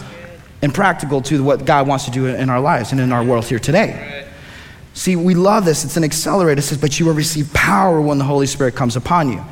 and 0.61 0.75
practical 0.75 1.23
to 1.23 1.43
what 1.43 1.65
God 1.65 1.89
wants 1.89 2.05
to 2.05 2.11
do 2.11 2.27
in 2.27 2.51
our 2.51 2.61
lives 2.61 2.93
and 2.93 3.01
in 3.01 3.11
our 3.11 3.25
world 3.25 3.47
here 3.47 3.59
today. 3.59 4.29
See, 4.93 5.17
we 5.17 5.35
love 5.35 5.65
this. 5.65 5.87
It's 5.87 5.97
an 5.97 6.05
accelerator. 6.05 6.59
It 6.59 6.63
says, 6.65 6.77
but 6.77 7.01
you 7.01 7.07
will 7.07 7.15
receive 7.15 7.55
power 7.55 8.03
when 8.03 8.19
the 8.19 8.25
Holy 8.25 8.47
Spirit 8.47 8.75
comes 8.75 8.97
upon 8.97 9.33
you. 9.33 9.43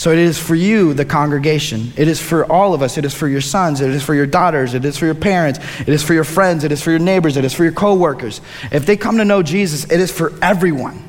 So 0.00 0.12
it 0.12 0.18
is 0.18 0.38
for 0.38 0.54
you, 0.54 0.94
the 0.94 1.04
congregation. 1.04 1.92
It 1.94 2.08
is 2.08 2.18
for 2.18 2.50
all 2.50 2.72
of 2.72 2.80
us. 2.80 2.96
It 2.96 3.04
is 3.04 3.12
for 3.12 3.28
your 3.28 3.42
sons. 3.42 3.82
It 3.82 3.90
is 3.90 4.02
for 4.02 4.14
your 4.14 4.24
daughters. 4.24 4.72
It 4.72 4.82
is 4.86 4.96
for 4.96 5.04
your 5.04 5.14
parents. 5.14 5.58
It 5.78 5.90
is 5.90 6.02
for 6.02 6.14
your 6.14 6.24
friends. 6.24 6.64
It 6.64 6.72
is 6.72 6.82
for 6.82 6.88
your 6.88 6.98
neighbors. 6.98 7.36
It 7.36 7.44
is 7.44 7.52
for 7.52 7.64
your 7.64 7.74
coworkers. 7.74 8.40
If 8.72 8.86
they 8.86 8.96
come 8.96 9.18
to 9.18 9.26
know 9.26 9.42
Jesus, 9.42 9.84
it 9.84 10.00
is 10.00 10.10
for 10.10 10.32
everyone. 10.40 11.06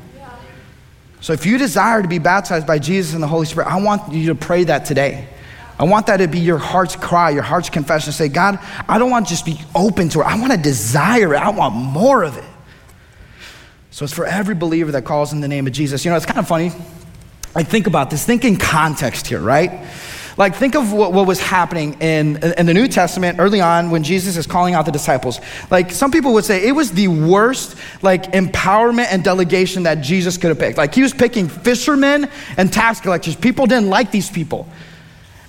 So 1.22 1.32
if 1.32 1.46
you 1.46 1.56
desire 1.56 2.02
to 2.02 2.06
be 2.06 2.18
baptized 2.18 2.66
by 2.66 2.78
Jesus 2.78 3.14
and 3.14 3.22
the 3.22 3.28
Holy 3.28 3.46
Spirit, 3.46 3.68
I 3.68 3.80
want 3.80 4.12
you 4.12 4.26
to 4.26 4.34
pray 4.34 4.64
that 4.64 4.84
today. 4.84 5.26
I 5.78 5.84
want 5.84 6.08
that 6.08 6.18
to 6.18 6.28
be 6.28 6.40
your 6.40 6.58
heart's 6.58 6.94
cry, 6.94 7.30
your 7.30 7.44
heart's 7.44 7.70
confession. 7.70 8.12
Say, 8.12 8.28
God, 8.28 8.58
I 8.86 8.98
don't 8.98 9.10
want 9.10 9.26
to 9.26 9.30
just 9.30 9.46
be 9.46 9.58
open 9.74 10.10
to 10.10 10.20
it. 10.20 10.24
I 10.24 10.38
want 10.38 10.52
to 10.52 10.58
desire 10.58 11.32
it. 11.32 11.40
I 11.40 11.48
want 11.48 11.74
more 11.74 12.24
of 12.24 12.36
it. 12.36 12.44
So 13.90 14.04
it's 14.04 14.12
for 14.12 14.26
every 14.26 14.54
believer 14.54 14.92
that 14.92 15.06
calls 15.06 15.32
in 15.32 15.40
the 15.40 15.48
name 15.48 15.66
of 15.66 15.72
Jesus. 15.72 16.04
You 16.04 16.10
know, 16.10 16.18
it's 16.18 16.26
kind 16.26 16.38
of 16.38 16.46
funny. 16.46 16.72
Like, 17.54 17.68
think 17.68 17.86
about 17.86 18.10
this. 18.10 18.24
Think 18.24 18.44
in 18.44 18.56
context 18.56 19.26
here, 19.26 19.40
right? 19.40 19.86
Like, 20.38 20.56
think 20.56 20.74
of 20.74 20.92
what, 20.92 21.12
what 21.12 21.26
was 21.26 21.40
happening 21.40 21.94
in, 22.00 22.42
in 22.54 22.64
the 22.64 22.72
New 22.72 22.88
Testament 22.88 23.38
early 23.38 23.60
on 23.60 23.90
when 23.90 24.02
Jesus 24.02 24.36
is 24.36 24.46
calling 24.46 24.74
out 24.74 24.86
the 24.86 24.92
disciples. 24.92 25.40
Like, 25.70 25.90
some 25.90 26.10
people 26.10 26.32
would 26.34 26.44
say 26.44 26.66
it 26.66 26.72
was 26.72 26.92
the 26.92 27.08
worst, 27.08 27.76
like, 28.00 28.32
empowerment 28.32 29.08
and 29.10 29.22
delegation 29.22 29.82
that 29.82 29.96
Jesus 29.96 30.38
could 30.38 30.48
have 30.48 30.58
picked. 30.58 30.78
Like, 30.78 30.94
he 30.94 31.02
was 31.02 31.12
picking 31.12 31.48
fishermen 31.48 32.30
and 32.56 32.72
tax 32.72 33.00
collectors. 33.00 33.36
People 33.36 33.66
didn't 33.66 33.90
like 33.90 34.10
these 34.10 34.30
people. 34.30 34.66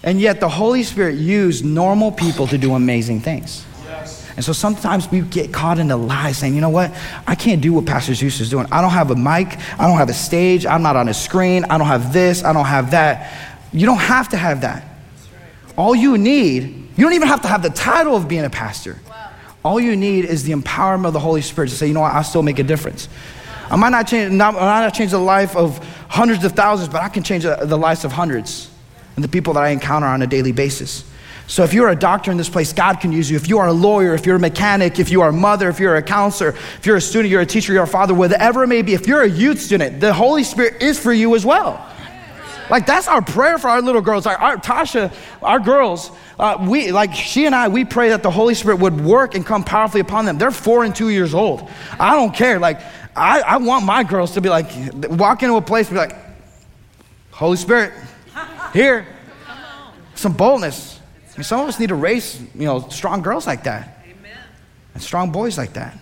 And 0.04 0.20
yet, 0.20 0.42
the 0.42 0.50
Holy 0.50 0.84
Spirit 0.84 1.16
used 1.16 1.64
normal 1.64 2.12
people 2.12 2.46
to 2.48 2.58
do 2.58 2.74
amazing 2.74 3.22
things. 3.22 3.66
And 4.36 4.44
so 4.44 4.52
sometimes 4.52 5.10
we 5.12 5.22
get 5.22 5.54
caught 5.54 5.78
in 5.78 5.88
the 5.88 5.98
lie 5.98 6.32
saying, 6.32 6.56
you 6.56 6.62
know 6.62 6.70
what? 6.70 6.92
I 7.28 7.36
can't 7.36 7.62
do 7.62 7.74
what 7.74 7.86
Pastor 7.86 8.14
Zeus 8.14 8.40
is 8.40 8.50
doing. 8.50 8.68
I 8.72 8.82
don't 8.82 8.92
have 8.92 9.12
a 9.12 9.16
mic. 9.16 9.60
I 9.80 9.88
don't 9.88 9.98
have 9.98 10.10
a 10.10 10.14
stage. 10.14 10.66
I'm 10.66 10.82
not 10.82 10.96
on 10.96 11.08
a 11.08 11.14
screen. 11.14 11.66
I 11.66 11.78
don't 11.78 11.88
have 11.88 12.14
this. 12.14 12.44
I 12.44 12.52
don't 12.54 12.66
have 12.66 12.92
that. 12.92 13.54
You 13.72 13.86
don't 13.86 14.00
have 14.00 14.30
to 14.30 14.38
have 14.38 14.62
that. 14.62 14.88
All 15.78 15.96
you 15.96 16.18
need, 16.18 16.64
you 16.64 17.04
don't 17.04 17.14
even 17.14 17.28
have 17.28 17.42
to 17.42 17.48
have 17.48 17.64
the 17.64 17.70
title 17.70 18.16
of 18.16 18.28
being 18.28 18.44
a 18.46 18.50
pastor. 18.50 19.00
All 19.64 19.80
you 19.80 19.96
need 19.96 20.26
is 20.26 20.44
the 20.44 20.54
empowerment 20.54 21.08
of 21.08 21.14
the 21.14 21.20
Holy 21.20 21.42
Spirit 21.42 21.70
to 21.70 21.76
say, 21.76 21.88
you 21.88 21.94
know 21.94 22.02
what? 22.02 22.14
I 22.14 22.22
still 22.22 22.44
make 22.44 22.60
a 22.60 22.64
difference. 22.64 23.08
I 23.70 23.76
might 23.76 23.90
not 23.90 24.08
change, 24.08 24.32
not, 24.34 24.56
I 24.56 24.60
might 24.60 24.82
not 24.82 24.94
change 24.94 25.12
the 25.12 25.20
life 25.20 25.56
of 25.56 25.78
hundreds 26.10 26.44
of 26.44 26.52
thousands, 26.52 26.90
but 26.90 27.02
I 27.02 27.10
can 27.10 27.24
change 27.24 27.44
the, 27.44 27.56
the 27.56 27.78
lives 27.78 28.04
of 28.04 28.12
hundreds 28.12 28.70
and 29.16 29.24
the 29.24 29.30
people 29.30 29.54
that 29.54 29.64
I 29.64 29.70
encounter 29.70 30.08
on 30.08 30.22
a 30.22 30.28
daily 30.28 30.52
basis. 30.52 31.06
So 31.48 31.64
if 31.64 31.74
you're 31.74 31.90
a 31.90 31.96
doctor 31.96 32.32
in 32.32 32.38
this 32.38 32.50
place, 32.50 32.72
God 32.74 33.00
can 33.00 33.12
use 33.12 33.30
you. 33.30 33.36
If 33.36 33.50
you 33.50 33.60
are 33.60 33.68
a 33.68 33.74
lawyer, 33.74 34.14
if 34.14 34.26
you're 34.26 34.38
a 34.38 34.40
mechanic, 34.40 34.98
if 34.98 35.10
you 35.10 35.22
are 35.22 35.30
a 35.30 35.34
mother, 35.34 35.70
if 35.70 35.80
you're 35.80 35.96
a 35.96 36.02
counselor, 36.02 36.50
if 36.50 36.86
you're 36.86 36.96
a 36.96 37.02
student, 37.02 37.30
you're 37.30 37.42
a 37.42 37.46
teacher, 37.46 37.74
you're 37.74 37.84
a 37.84 37.88
father, 37.88 38.14
whatever 38.14 38.64
it 38.64 38.68
may 38.68 38.82
be, 38.82 38.94
if 38.94 39.08
you're 39.08 39.22
a 39.22 39.30
youth 39.30 39.60
student, 39.60 40.00
the 40.00 40.14
Holy 40.14 40.44
Spirit 40.44 40.82
is 40.82 40.98
for 41.00 41.12
you 41.12 41.36
as 41.36 41.46
well. 41.46 41.86
Like 42.70 42.86
that's 42.86 43.08
our 43.08 43.22
prayer 43.22 43.58
for 43.58 43.70
our 43.70 43.82
little 43.82 44.02
girls. 44.02 44.26
Our, 44.26 44.36
our 44.36 44.58
Tasha, 44.58 45.14
our 45.42 45.60
girls, 45.60 46.12
uh, 46.40 46.66
we 46.68 46.92
like 46.92 47.14
she 47.14 47.46
and 47.46 47.54
I, 47.54 47.68
we 47.68 47.86
pray 47.86 48.10
that 48.10 48.24
the 48.24 48.32
Holy 48.32 48.56
Spirit 48.56 48.78
would 48.78 49.00
work 49.02 49.36
and 49.36 49.46
come 49.46 49.64
powerfully 49.64 50.02
upon 50.02 50.26
them. 50.26 50.38
They're 50.38 50.50
four 50.50 50.84
and 50.84 50.96
two 50.96 51.10
years 51.10 51.34
old. 51.34 51.70
I 52.00 52.16
don't 52.16 52.34
care. 52.34 52.60
Like 52.60 52.80
I, 53.16 53.42
I 53.42 53.58
want 53.58 53.86
my 53.86 54.04
girls 54.04 54.32
to 54.34 54.42
be 54.42 54.50
like 54.50 54.72
walk 55.10 55.44
into 55.44 55.56
a 55.56 55.62
place 55.62 55.90
and 55.90 55.96
be 55.96 56.00
like, 56.00 56.16
Holy 57.32 57.58
Spirit, 57.58 57.94
here. 58.72 59.08
Some 60.16 60.34
boldness. 60.34 60.93
I 61.34 61.38
mean, 61.38 61.44
some 61.44 61.62
of 61.62 61.68
us 61.68 61.80
need 61.80 61.90
to 61.90 61.96
raise, 61.96 62.40
you 62.54 62.66
know, 62.66 62.88
strong 62.90 63.22
girls 63.22 63.48
like 63.48 63.64
that. 63.64 64.04
Amen. 64.06 64.38
And 64.94 65.02
strong 65.02 65.32
boys 65.32 65.58
like 65.58 65.74
that. 65.74 65.98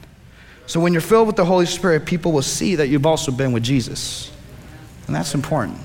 So 0.67 0.79
when 0.79 0.93
you're 0.93 1.01
filled 1.01 1.27
with 1.27 1.37
the 1.37 1.45
Holy 1.45 1.65
Spirit, 1.65 2.05
people 2.05 2.31
will 2.31 2.41
see 2.41 2.75
that 2.75 2.87
you've 2.87 3.05
also 3.05 3.31
been 3.31 3.51
with 3.51 3.63
Jesus. 3.63 4.31
And 5.07 5.15
that's 5.15 5.33
important. 5.33 5.77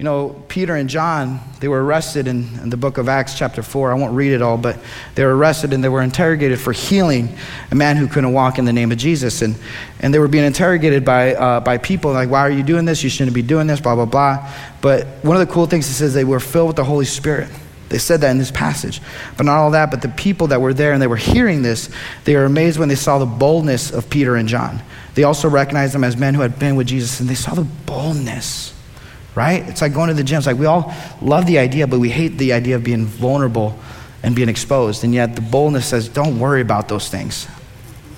You 0.00 0.04
know, 0.04 0.42
Peter 0.48 0.76
and 0.76 0.88
John, 0.88 1.40
they 1.60 1.68
were 1.68 1.84
arrested 1.84 2.26
in, 2.26 2.48
in, 2.62 2.70
the 2.70 2.78
book 2.78 2.96
of 2.96 3.06
Acts, 3.06 3.36
chapter 3.36 3.62
4. 3.62 3.92
I 3.92 3.94
won't 3.96 4.14
read 4.14 4.32
it 4.32 4.40
all, 4.40 4.56
but 4.56 4.78
they 5.14 5.26
were 5.26 5.36
arrested 5.36 5.74
and 5.74 5.84
they 5.84 5.90
were 5.90 6.00
interrogated 6.00 6.58
for 6.58 6.72
healing 6.72 7.36
a 7.70 7.74
man 7.74 7.98
who 7.98 8.08
couldn't 8.08 8.32
walk 8.32 8.58
in 8.58 8.64
the 8.64 8.72
name 8.72 8.92
of 8.92 8.96
Jesus. 8.96 9.42
And, 9.42 9.56
and 10.00 10.14
they 10.14 10.18
were 10.18 10.26
being 10.26 10.46
interrogated 10.46 11.04
by, 11.04 11.34
uh, 11.34 11.60
by 11.60 11.76
people 11.76 12.14
like, 12.14 12.30
why 12.30 12.40
are 12.40 12.50
you 12.50 12.62
doing 12.62 12.86
this? 12.86 13.04
You 13.04 13.10
shouldn't 13.10 13.34
be 13.34 13.42
doing 13.42 13.66
this, 13.66 13.78
blah, 13.78 13.94
blah, 13.94 14.06
blah. 14.06 14.50
But 14.80 15.06
one 15.20 15.38
of 15.38 15.46
the 15.46 15.52
cool 15.52 15.66
things 15.66 15.86
it 15.86 15.92
says 15.92 16.14
they 16.14 16.24
were 16.24 16.40
filled 16.40 16.68
with 16.68 16.76
the 16.76 16.84
Holy 16.84 17.04
Spirit. 17.04 17.50
They 17.90 17.98
said 17.98 18.22
that 18.22 18.30
in 18.30 18.38
this 18.38 18.50
passage. 18.50 19.02
But 19.36 19.44
not 19.44 19.58
all 19.58 19.72
that, 19.72 19.90
but 19.90 20.00
the 20.00 20.08
people 20.08 20.46
that 20.48 20.60
were 20.60 20.72
there 20.72 20.92
and 20.92 21.02
they 21.02 21.06
were 21.06 21.16
hearing 21.16 21.60
this, 21.60 21.90
they 22.24 22.34
were 22.34 22.44
amazed 22.44 22.78
when 22.78 22.88
they 22.88 22.94
saw 22.94 23.18
the 23.18 23.26
boldness 23.26 23.90
of 23.90 24.08
Peter 24.08 24.36
and 24.36 24.48
John. 24.48 24.82
They 25.14 25.24
also 25.24 25.48
recognized 25.48 25.92
them 25.92 26.04
as 26.04 26.16
men 26.16 26.34
who 26.34 26.40
had 26.40 26.58
been 26.58 26.76
with 26.76 26.86
Jesus 26.86 27.20
and 27.20 27.28
they 27.28 27.34
saw 27.34 27.54
the 27.54 27.64
boldness 27.64 28.74
right? 29.34 29.68
It's 29.68 29.80
like 29.80 29.94
going 29.94 30.08
to 30.08 30.14
the 30.14 30.24
gym. 30.24 30.38
It's 30.38 30.46
like 30.46 30.58
we 30.58 30.66
all 30.66 30.92
love 31.20 31.46
the 31.46 31.58
idea, 31.58 31.86
but 31.86 31.98
we 31.98 32.10
hate 32.10 32.38
the 32.38 32.52
idea 32.52 32.76
of 32.76 32.84
being 32.84 33.06
vulnerable 33.06 33.78
and 34.22 34.34
being 34.34 34.48
exposed. 34.48 35.04
And 35.04 35.14
yet 35.14 35.34
the 35.34 35.40
boldness 35.40 35.86
says, 35.86 36.08
don't 36.08 36.38
worry 36.38 36.60
about 36.60 36.88
those 36.88 37.08
things. 37.08 37.46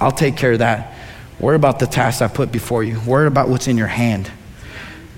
I'll 0.01 0.13
take 0.13 0.37
care 0.37 0.53
of 0.53 0.59
that. 0.61 0.95
Worry 1.39 1.57
about 1.57 1.79
the 1.79 1.87
task 1.87 2.23
I 2.23 2.29
put 2.29 2.51
before 2.51 2.83
you. 2.83 3.01
Worry 3.01 3.27
about 3.27 3.49
what's 3.49 3.69
in 3.69 3.77
your 3.77 3.89
hand. 3.89 4.31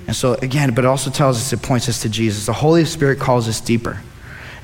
And 0.07 0.14
so, 0.14 0.35
again, 0.35 0.75
but 0.75 0.85
it 0.85 0.88
also 0.88 1.11
tells 1.11 1.38
us, 1.38 1.53
it 1.53 1.62
points 1.62 1.88
us 1.88 2.03
to 2.03 2.09
Jesus. 2.09 2.47
The 2.47 2.53
Holy 2.53 2.85
Spirit 2.85 3.19
calls 3.19 3.49
us 3.49 3.61
deeper. 3.61 4.01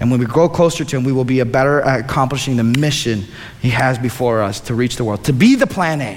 And 0.00 0.10
when 0.10 0.18
we 0.18 0.26
grow 0.26 0.48
closer 0.48 0.84
to 0.84 0.96
Him, 0.96 1.04
we 1.04 1.12
will 1.12 1.24
be 1.24 1.40
a 1.40 1.44
better 1.44 1.82
at 1.82 2.00
accomplishing 2.00 2.56
the 2.56 2.64
mission 2.64 3.24
He 3.60 3.70
has 3.70 3.98
before 3.98 4.42
us 4.42 4.60
to 4.60 4.74
reach 4.74 4.96
the 4.96 5.04
world, 5.04 5.24
to 5.24 5.32
be 5.32 5.54
the 5.54 5.66
plan 5.66 6.00
A. 6.00 6.14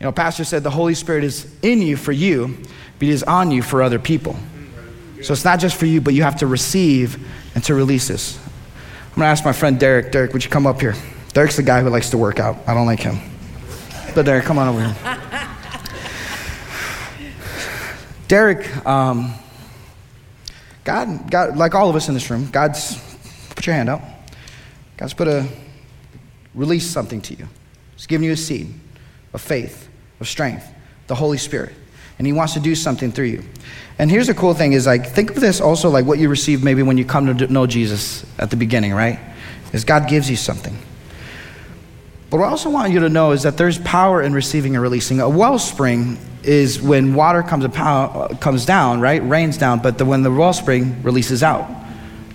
You 0.00 0.06
know, 0.06 0.12
Pastor 0.12 0.44
said 0.44 0.62
the 0.62 0.70
Holy 0.70 0.94
Spirit 0.94 1.24
is 1.24 1.52
in 1.62 1.82
you 1.82 1.96
for 1.96 2.12
you, 2.12 2.56
but 2.98 3.08
it 3.08 3.10
is 3.10 3.22
on 3.24 3.50
you 3.50 3.62
for 3.62 3.82
other 3.82 3.98
people. 3.98 4.36
So 5.22 5.32
it's 5.32 5.44
not 5.44 5.58
just 5.58 5.76
for 5.76 5.86
you, 5.86 6.00
but 6.00 6.14
you 6.14 6.22
have 6.22 6.36
to 6.36 6.46
receive 6.46 7.26
and 7.54 7.64
to 7.64 7.74
release 7.74 8.08
this. 8.08 8.38
I'm 9.08 9.20
gonna 9.20 9.26
ask 9.26 9.44
my 9.44 9.52
friend 9.52 9.80
Derek. 9.80 10.12
Derek, 10.12 10.32
would 10.32 10.44
you 10.44 10.50
come 10.50 10.66
up 10.66 10.80
here? 10.80 10.94
Derek's 11.32 11.56
the 11.56 11.62
guy 11.62 11.82
who 11.82 11.88
likes 11.88 12.10
to 12.10 12.18
work 12.18 12.38
out. 12.38 12.56
I 12.66 12.74
don't 12.74 12.86
like 12.86 13.00
him. 13.00 13.18
But 14.14 14.26
Derek, 14.26 14.44
come 14.44 14.58
on 14.58 14.68
over 14.68 14.86
here. 14.86 14.94
Derek, 18.28 18.86
um, 18.86 19.34
God, 20.84 21.30
God, 21.30 21.56
like 21.56 21.74
all 21.74 21.90
of 21.90 21.96
us 21.96 22.08
in 22.08 22.14
this 22.14 22.30
room, 22.30 22.50
God's 22.50 23.02
put 23.54 23.66
your 23.66 23.74
hand 23.74 23.88
out. 23.88 24.02
God's 24.96 25.14
put 25.14 25.28
a 25.28 25.48
release 26.54 26.86
something 26.86 27.20
to 27.22 27.34
you. 27.34 27.48
He's 27.96 28.06
giving 28.06 28.26
you 28.26 28.32
a 28.32 28.36
seed 28.36 28.72
of 29.32 29.40
faith, 29.40 29.88
of 30.20 30.28
strength, 30.28 30.72
the 31.06 31.14
Holy 31.14 31.38
Spirit 31.38 31.72
and 32.18 32.26
he 32.26 32.32
wants 32.32 32.54
to 32.54 32.60
do 32.60 32.74
something 32.74 33.10
through 33.12 33.26
you. 33.26 33.44
And 33.98 34.10
here's 34.10 34.26
the 34.26 34.34
cool 34.34 34.54
thing 34.54 34.72
is 34.72 34.86
like 34.86 35.06
think 35.06 35.30
of 35.30 35.40
this 35.40 35.60
also 35.60 35.90
like 35.90 36.04
what 36.04 36.18
you 36.18 36.28
receive 36.28 36.62
maybe 36.62 36.82
when 36.82 36.98
you 36.98 37.04
come 37.04 37.36
to 37.36 37.46
know 37.48 37.66
Jesus 37.66 38.24
at 38.38 38.50
the 38.50 38.56
beginning, 38.56 38.92
right? 38.92 39.18
Is 39.72 39.84
God 39.84 40.08
gives 40.08 40.30
you 40.30 40.36
something. 40.36 40.76
But 42.30 42.38
what 42.38 42.46
I 42.46 42.50
also 42.50 42.70
want 42.70 42.92
you 42.92 43.00
to 43.00 43.08
know 43.08 43.32
is 43.32 43.42
that 43.42 43.56
there's 43.56 43.78
power 43.78 44.22
in 44.22 44.32
receiving 44.32 44.74
and 44.74 44.82
releasing. 44.82 45.20
A 45.20 45.28
wellspring 45.28 46.18
is 46.44 46.80
when 46.80 47.14
water 47.14 47.42
comes, 47.42 47.66
comes 48.40 48.66
down, 48.66 49.00
right? 49.00 49.26
Rains 49.26 49.58
down, 49.58 49.80
but 49.80 49.98
the, 49.98 50.04
when 50.04 50.22
the 50.22 50.30
wellspring 50.30 51.02
releases 51.02 51.42
out. 51.42 51.68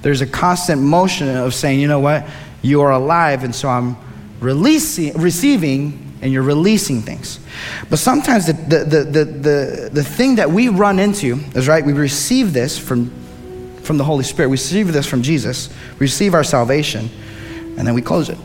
There's 0.02 0.22
a 0.22 0.28
constant 0.28 0.82
motion 0.82 1.36
of 1.36 1.54
saying, 1.54 1.80
you 1.80 1.88
know 1.88 2.00
what? 2.00 2.26
You 2.62 2.82
are 2.82 2.92
alive, 2.92 3.44
and 3.44 3.54
so 3.54 3.70
I'm 3.70 3.98
releasing, 4.40 5.14
receiving 5.14 6.06
and 6.22 6.34
you're 6.34 6.44
releasing 6.44 7.02
things. 7.02 7.40
But 7.90 8.00
sometimes 8.00 8.48
the, 8.48 8.54
the, 8.54 8.84
the, 8.84 9.04
the, 9.04 9.26
the, 9.26 9.90
the 9.94 10.04
thing 10.04 10.36
that 10.36 10.50
we 10.50 10.70
run 10.70 11.00
into 11.00 11.36
is 11.56 11.68
right, 11.68 11.86
we 11.86 11.94
receive 11.94 12.52
this 12.52 12.78
from, 12.78 13.10
from 13.84 13.98
the 13.98 14.04
Holy 14.04 14.24
Spirit, 14.24 14.50
we 14.50 14.54
receive 14.54 14.92
this 14.92 15.06
from 15.06 15.22
Jesus, 15.22 15.70
we 15.94 16.06
receive 16.06 16.34
our 16.34 16.44
salvation, 16.44 17.10
and 17.78 17.88
then 17.88 17.94
we 17.94 18.02
close 18.02 18.30
it. 18.30 18.38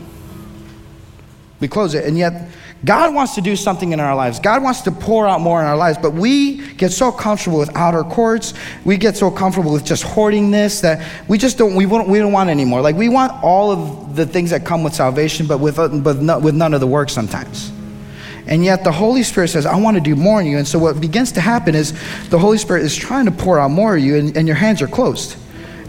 We 1.59 1.67
close 1.67 1.93
it, 1.95 2.05
and 2.05 2.17
yet 2.17 2.49
God 2.83 3.15
wants 3.15 3.35
to 3.35 3.41
do 3.41 3.55
something 3.55 3.93
in 3.93 3.99
our 3.99 4.15
lives. 4.15 4.39
God 4.39 4.61
wants 4.61 4.81
to 4.81 4.91
pour 4.91 5.27
out 5.27 5.41
more 5.41 5.59
in 5.59 5.65
our 5.65 5.77
lives, 5.77 5.97
but 5.99 6.13
we 6.13 6.57
get 6.73 6.91
so 6.91 7.11
comfortable 7.11 7.57
with 7.57 7.75
outer 7.75 8.03
courts. 8.03 8.53
We 8.83 8.97
get 8.97 9.15
so 9.17 9.31
comfortable 9.31 9.71
with 9.71 9.85
just 9.85 10.03
hoarding 10.03 10.51
this 10.51 10.81
that 10.81 11.03
we 11.27 11.37
just 11.37 11.57
don't 11.57 11.75
we, 11.75 11.85
won't, 11.85 12.07
we 12.07 12.19
don't 12.19 12.31
want 12.31 12.49
anymore. 12.49 12.81
Like 12.81 12.95
we 12.95 13.09
want 13.09 13.31
all 13.43 13.71
of 13.71 14.15
the 14.15 14.25
things 14.25 14.51
that 14.51 14.65
come 14.65 14.83
with 14.83 14.93
salvation, 14.93 15.47
but 15.47 15.59
with 15.59 15.77
but 16.03 16.21
not, 16.21 16.41
with 16.41 16.53
none 16.53 16.73
of 16.73 16.79
the 16.79 16.87
work 16.87 17.09
sometimes. 17.09 17.71
And 18.47 18.63
yet 18.63 18.83
the 18.83 18.91
Holy 18.91 19.23
Spirit 19.23 19.47
says, 19.47 19.65
I 19.65 19.75
want 19.79 19.95
to 19.97 20.01
do 20.01 20.15
more 20.15 20.39
in 20.39 20.47
you. 20.47 20.57
And 20.57 20.67
so 20.67 20.77
what 20.77 21.01
begins 21.01 21.31
to 21.33 21.41
happen 21.41 21.73
is 21.73 21.93
the 22.29 22.37
Holy 22.37 22.57
Spirit 22.57 22.83
is 22.83 22.95
trying 22.95 23.25
to 23.25 23.31
pour 23.31 23.59
out 23.59 23.71
more 23.71 23.95
of 23.95 24.03
you, 24.03 24.17
and, 24.17 24.37
and 24.37 24.47
your 24.47 24.55
hands 24.55 24.81
are 24.81 24.87
closed. 24.87 25.37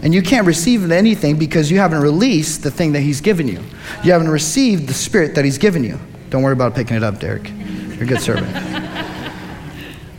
And 0.01 0.13
you 0.13 0.21
can't 0.21 0.47
receive 0.47 0.89
anything 0.89 1.37
because 1.37 1.69
you 1.69 1.77
haven't 1.77 2.01
released 2.01 2.63
the 2.63 2.71
thing 2.71 2.93
that 2.93 3.01
He's 3.01 3.21
given 3.21 3.47
you. 3.47 3.61
You 4.03 4.11
haven't 4.11 4.29
received 4.29 4.87
the 4.87 4.93
Spirit 4.93 5.35
that 5.35 5.45
He's 5.45 5.57
given 5.57 5.83
you. 5.83 5.99
Don't 6.29 6.43
worry 6.43 6.53
about 6.53 6.75
picking 6.75 6.97
it 6.97 7.03
up, 7.03 7.19
Derek. 7.19 7.49
You're 7.49 8.03
a 8.03 8.05
good 8.05 8.21
servant. 8.21 8.53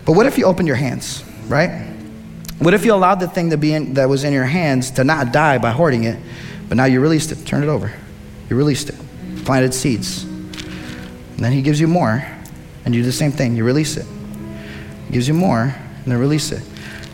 but 0.04 0.12
what 0.12 0.26
if 0.26 0.38
you 0.38 0.46
open 0.46 0.66
your 0.66 0.76
hands, 0.76 1.22
right? 1.46 1.86
What 2.58 2.74
if 2.74 2.84
you 2.84 2.92
allowed 2.92 3.20
the 3.20 3.28
thing 3.28 3.50
to 3.50 3.56
be 3.56 3.74
in, 3.74 3.94
that 3.94 4.08
was 4.08 4.24
in 4.24 4.32
your 4.32 4.44
hands 4.44 4.90
to 4.92 5.04
not 5.04 5.32
die 5.32 5.58
by 5.58 5.70
hoarding 5.70 6.04
it, 6.04 6.18
but 6.68 6.76
now 6.76 6.86
you 6.86 7.00
released 7.00 7.30
it? 7.30 7.46
Turn 7.46 7.62
it 7.62 7.68
over. 7.68 7.92
You 8.50 8.56
released 8.56 8.88
it. 8.88 8.96
Planted 9.44 9.74
seeds. 9.74 10.24
And 10.24 11.38
then 11.38 11.52
he 11.52 11.62
gives 11.62 11.78
you 11.78 11.86
more, 11.86 12.26
and 12.84 12.94
you 12.94 13.02
do 13.02 13.06
the 13.06 13.12
same 13.12 13.30
thing. 13.30 13.54
You 13.54 13.64
release 13.64 13.96
it. 13.96 14.06
He 15.06 15.12
gives 15.12 15.28
you 15.28 15.34
more, 15.34 15.62
and 15.62 16.04
then 16.06 16.18
release 16.18 16.50
it. 16.50 16.62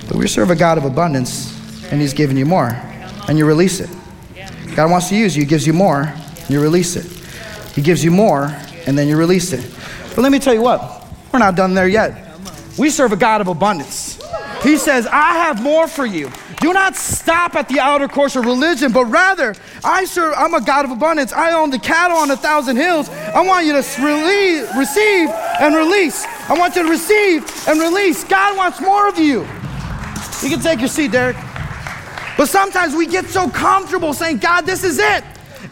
But 0.09 0.16
we 0.16 0.26
serve 0.28 0.50
a 0.50 0.57
God 0.57 0.78
of 0.78 0.85
abundance, 0.85 1.52
and 1.90 2.00
he's 2.00 2.14
giving 2.14 2.37
you 2.37 2.46
more, 2.46 2.70
and 3.28 3.37
you 3.37 3.44
release 3.44 3.80
it. 3.80 3.90
God 4.74 4.90
wants 4.90 5.09
to 5.11 5.16
use 5.16 5.37
you. 5.37 5.42
He 5.42 5.48
gives 5.48 5.66
you 5.66 5.72
more, 5.72 6.02
and 6.02 6.50
you 6.50 6.61
release 6.61 6.96
it. 6.96 7.04
He 7.74 7.83
gives 7.83 8.02
you 8.02 8.11
more, 8.11 8.57
and 8.86 8.96
then 8.96 9.08
you 9.08 9.16
release 9.16 9.52
it. 9.52 9.64
But 10.14 10.22
let 10.22 10.32
me 10.32 10.38
tell 10.38 10.54
you 10.54 10.62
what, 10.62 11.06
we're 11.32 11.38
not 11.38 11.56
done 11.56 11.74
there 11.74 11.88
yet. 11.88 12.38
We 12.78 12.90
serve 12.90 13.12
a 13.12 13.16
God 13.16 13.40
of 13.40 13.48
abundance. 13.48 14.20
He 14.62 14.78
says, 14.78 15.06
I 15.06 15.34
have 15.34 15.62
more 15.62 15.86
for 15.86 16.06
you. 16.06 16.30
Do 16.60 16.72
not 16.72 16.96
stop 16.96 17.54
at 17.54 17.68
the 17.68 17.80
outer 17.80 18.08
course 18.08 18.36
of 18.36 18.46
religion, 18.46 18.92
but 18.92 19.04
rather, 19.04 19.54
I 19.84 20.06
serve, 20.06 20.32
I'm 20.36 20.54
a 20.54 20.60
God 20.62 20.86
of 20.86 20.90
abundance. 20.90 21.32
I 21.32 21.52
own 21.52 21.68
the 21.68 21.78
cattle 21.78 22.16
on 22.16 22.30
a 22.30 22.36
thousand 22.36 22.76
hills. 22.76 23.10
I 23.10 23.42
want 23.42 23.66
you 23.66 23.72
to 23.72 24.02
relieve, 24.02 24.74
receive 24.74 25.28
and 25.60 25.74
release. 25.74 26.24
I 26.48 26.54
want 26.58 26.74
you 26.76 26.84
to 26.84 26.88
receive 26.88 27.44
and 27.68 27.78
release. 27.78 28.24
God 28.24 28.56
wants 28.56 28.80
more 28.80 29.08
of 29.08 29.18
you. 29.18 29.42
You 30.42 30.48
can 30.48 30.60
take 30.60 30.78
your 30.78 30.88
seat, 30.88 31.12
Derek. 31.12 31.36
But 32.38 32.48
sometimes 32.48 32.94
we 32.94 33.06
get 33.06 33.26
so 33.26 33.50
comfortable 33.50 34.14
saying, 34.14 34.38
God, 34.38 34.62
this 34.62 34.82
is 34.82 34.98
it. 34.98 35.24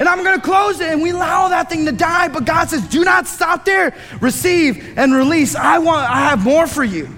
And 0.02 0.08
I'm 0.08 0.24
going 0.24 0.34
to 0.34 0.44
close 0.44 0.80
it. 0.80 0.88
And 0.88 1.00
we 1.00 1.10
allow 1.10 1.46
that 1.46 1.70
thing 1.70 1.86
to 1.86 1.92
die. 1.92 2.26
But 2.26 2.44
God 2.44 2.68
says, 2.68 2.84
do 2.88 3.04
not 3.04 3.28
stop 3.28 3.64
there. 3.64 3.94
Receive 4.20 4.98
and 4.98 5.14
release. 5.14 5.54
I 5.54 5.78
want, 5.78 6.10
I 6.10 6.28
have 6.30 6.42
more 6.42 6.66
for 6.66 6.82
you. 6.82 7.08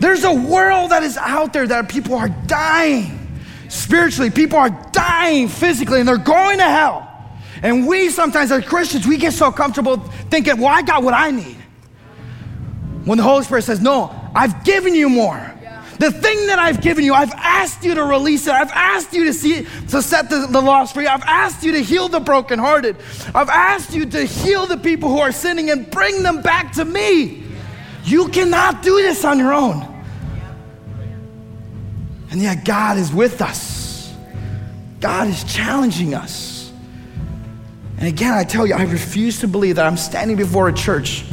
There's 0.00 0.24
a 0.24 0.34
world 0.34 0.90
that 0.90 1.04
is 1.04 1.16
out 1.16 1.52
there 1.52 1.64
that 1.64 1.88
people 1.88 2.16
are 2.16 2.28
dying 2.28 3.38
spiritually. 3.68 4.30
People 4.32 4.58
are 4.58 4.70
dying 4.90 5.46
physically 5.46 6.00
and 6.00 6.08
they're 6.08 6.18
going 6.18 6.58
to 6.58 6.64
hell. 6.64 7.08
And 7.62 7.86
we 7.86 8.10
sometimes, 8.10 8.50
as 8.50 8.64
Christians, 8.64 9.06
we 9.06 9.16
get 9.16 9.32
so 9.32 9.52
comfortable 9.52 9.98
thinking, 10.28 10.58
well, 10.58 10.74
I 10.74 10.82
got 10.82 11.04
what 11.04 11.14
I 11.14 11.30
need. 11.30 11.56
When 13.04 13.16
the 13.16 13.22
Holy 13.22 13.44
Spirit 13.44 13.62
says, 13.62 13.80
no, 13.80 14.12
I've 14.34 14.64
given 14.64 14.96
you 14.96 15.08
more. 15.08 15.54
The 16.00 16.10
thing 16.10 16.46
that 16.46 16.58
I've 16.58 16.80
given 16.80 17.04
you, 17.04 17.12
I've 17.12 17.32
asked 17.32 17.84
you 17.84 17.94
to 17.94 18.02
release 18.02 18.46
it. 18.46 18.54
I've 18.54 18.70
asked 18.70 19.12
you 19.12 19.26
to 19.26 19.34
see 19.34 19.66
to 19.88 20.00
set 20.00 20.30
the, 20.30 20.46
the 20.50 20.62
lost 20.62 20.94
free. 20.94 21.06
I've 21.06 21.22
asked 21.24 21.62
you 21.62 21.72
to 21.72 21.82
heal 21.82 22.08
the 22.08 22.20
brokenhearted. 22.20 22.96
I've 23.34 23.50
asked 23.50 23.92
you 23.92 24.06
to 24.06 24.24
heal 24.24 24.64
the 24.64 24.78
people 24.78 25.10
who 25.10 25.18
are 25.18 25.30
sinning 25.30 25.68
and 25.68 25.90
bring 25.90 26.22
them 26.22 26.40
back 26.40 26.72
to 26.72 26.86
me. 26.86 27.44
You 28.04 28.28
cannot 28.28 28.82
do 28.82 28.96
this 28.96 29.26
on 29.26 29.38
your 29.38 29.52
own. 29.52 29.86
And 32.30 32.40
yet, 32.40 32.64
God 32.64 32.96
is 32.96 33.12
with 33.12 33.42
us. 33.42 34.14
God 35.00 35.28
is 35.28 35.44
challenging 35.44 36.14
us. 36.14 36.72
And 37.98 38.08
again, 38.08 38.32
I 38.32 38.44
tell 38.44 38.66
you, 38.66 38.72
I 38.72 38.84
refuse 38.84 39.40
to 39.40 39.48
believe 39.48 39.76
that 39.76 39.84
I'm 39.84 39.98
standing 39.98 40.38
before 40.38 40.70
a 40.70 40.72
church, 40.72 41.26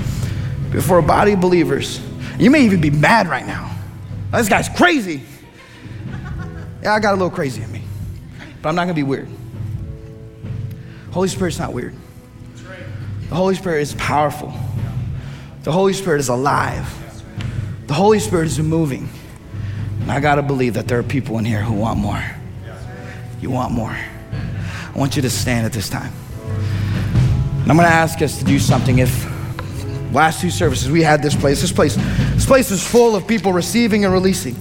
before 0.74 0.98
a 0.98 1.04
body 1.04 1.32
of 1.32 1.40
believers. 1.40 2.02
You 2.38 2.52
may 2.52 2.66
even 2.66 2.82
be 2.82 2.90
mad 2.90 3.30
right 3.30 3.48
now. 3.48 3.77
This 4.32 4.50
guy's 4.50 4.70
crazy. 4.70 5.22
Yeah, 6.84 6.94
I 6.94 7.00
got 7.00 7.12
a 7.12 7.18
little 7.18 7.30
crazy 7.30 7.64
in 7.64 7.72
me, 7.72 7.82
but 8.62 8.70
I'm 8.70 8.76
not 8.76 8.84
gonna 8.84 8.94
be 8.94 9.04
weird. 9.04 9.28
Holy 11.12 11.28
Spirit's 11.28 11.60
not 11.60 11.74
weird. 11.74 11.96
The 13.30 13.36
Holy 13.36 13.56
Spirit 13.56 13.82
is 13.82 13.94
powerful. 13.96 14.54
The 15.64 15.72
Holy 15.72 15.94
Spirit 15.94 16.20
is 16.20 16.30
alive. 16.30 16.94
The 17.88 17.94
Holy 17.94 18.20
Spirit 18.20 18.48
is 18.48 18.60
moving. 18.60 19.10
And 20.02 20.12
I 20.12 20.22
got 20.22 20.36
to 20.36 20.42
believe 20.42 20.76
that 20.76 20.88
there 20.88 21.00
are 21.00 21.04
people 21.04 21.38
in 21.38 21.44
here 21.44 21.62
who 21.62 21.74
want 21.74 22.00
more. 22.00 22.24
You 23.42 23.52
want 23.52 23.74
more. 23.74 23.92
I 23.92 24.98
want 24.98 25.18
you 25.18 25.22
to 25.24 25.30
stand 25.30 25.66
at 25.66 25.74
this 25.74 25.90
time. 25.90 26.14
And 27.62 27.70
I'm 27.70 27.76
going 27.76 27.90
to 27.90 27.94
ask 27.94 28.22
us 28.22 28.40
to 28.40 28.46
do 28.46 28.60
something. 28.60 29.00
If 29.00 29.26
last 30.14 30.40
two 30.40 30.50
services 30.50 30.90
we 30.90 31.02
had 31.02 31.22
this 31.22 31.36
place, 31.36 31.60
this 31.60 31.74
place, 31.74 31.98
this 32.38 32.46
place 32.46 32.70
is 32.70 32.88
full 32.88 33.16
of 33.16 33.26
people 33.26 33.52
receiving 33.52 34.06
and 34.06 34.14
releasing. 34.14 34.56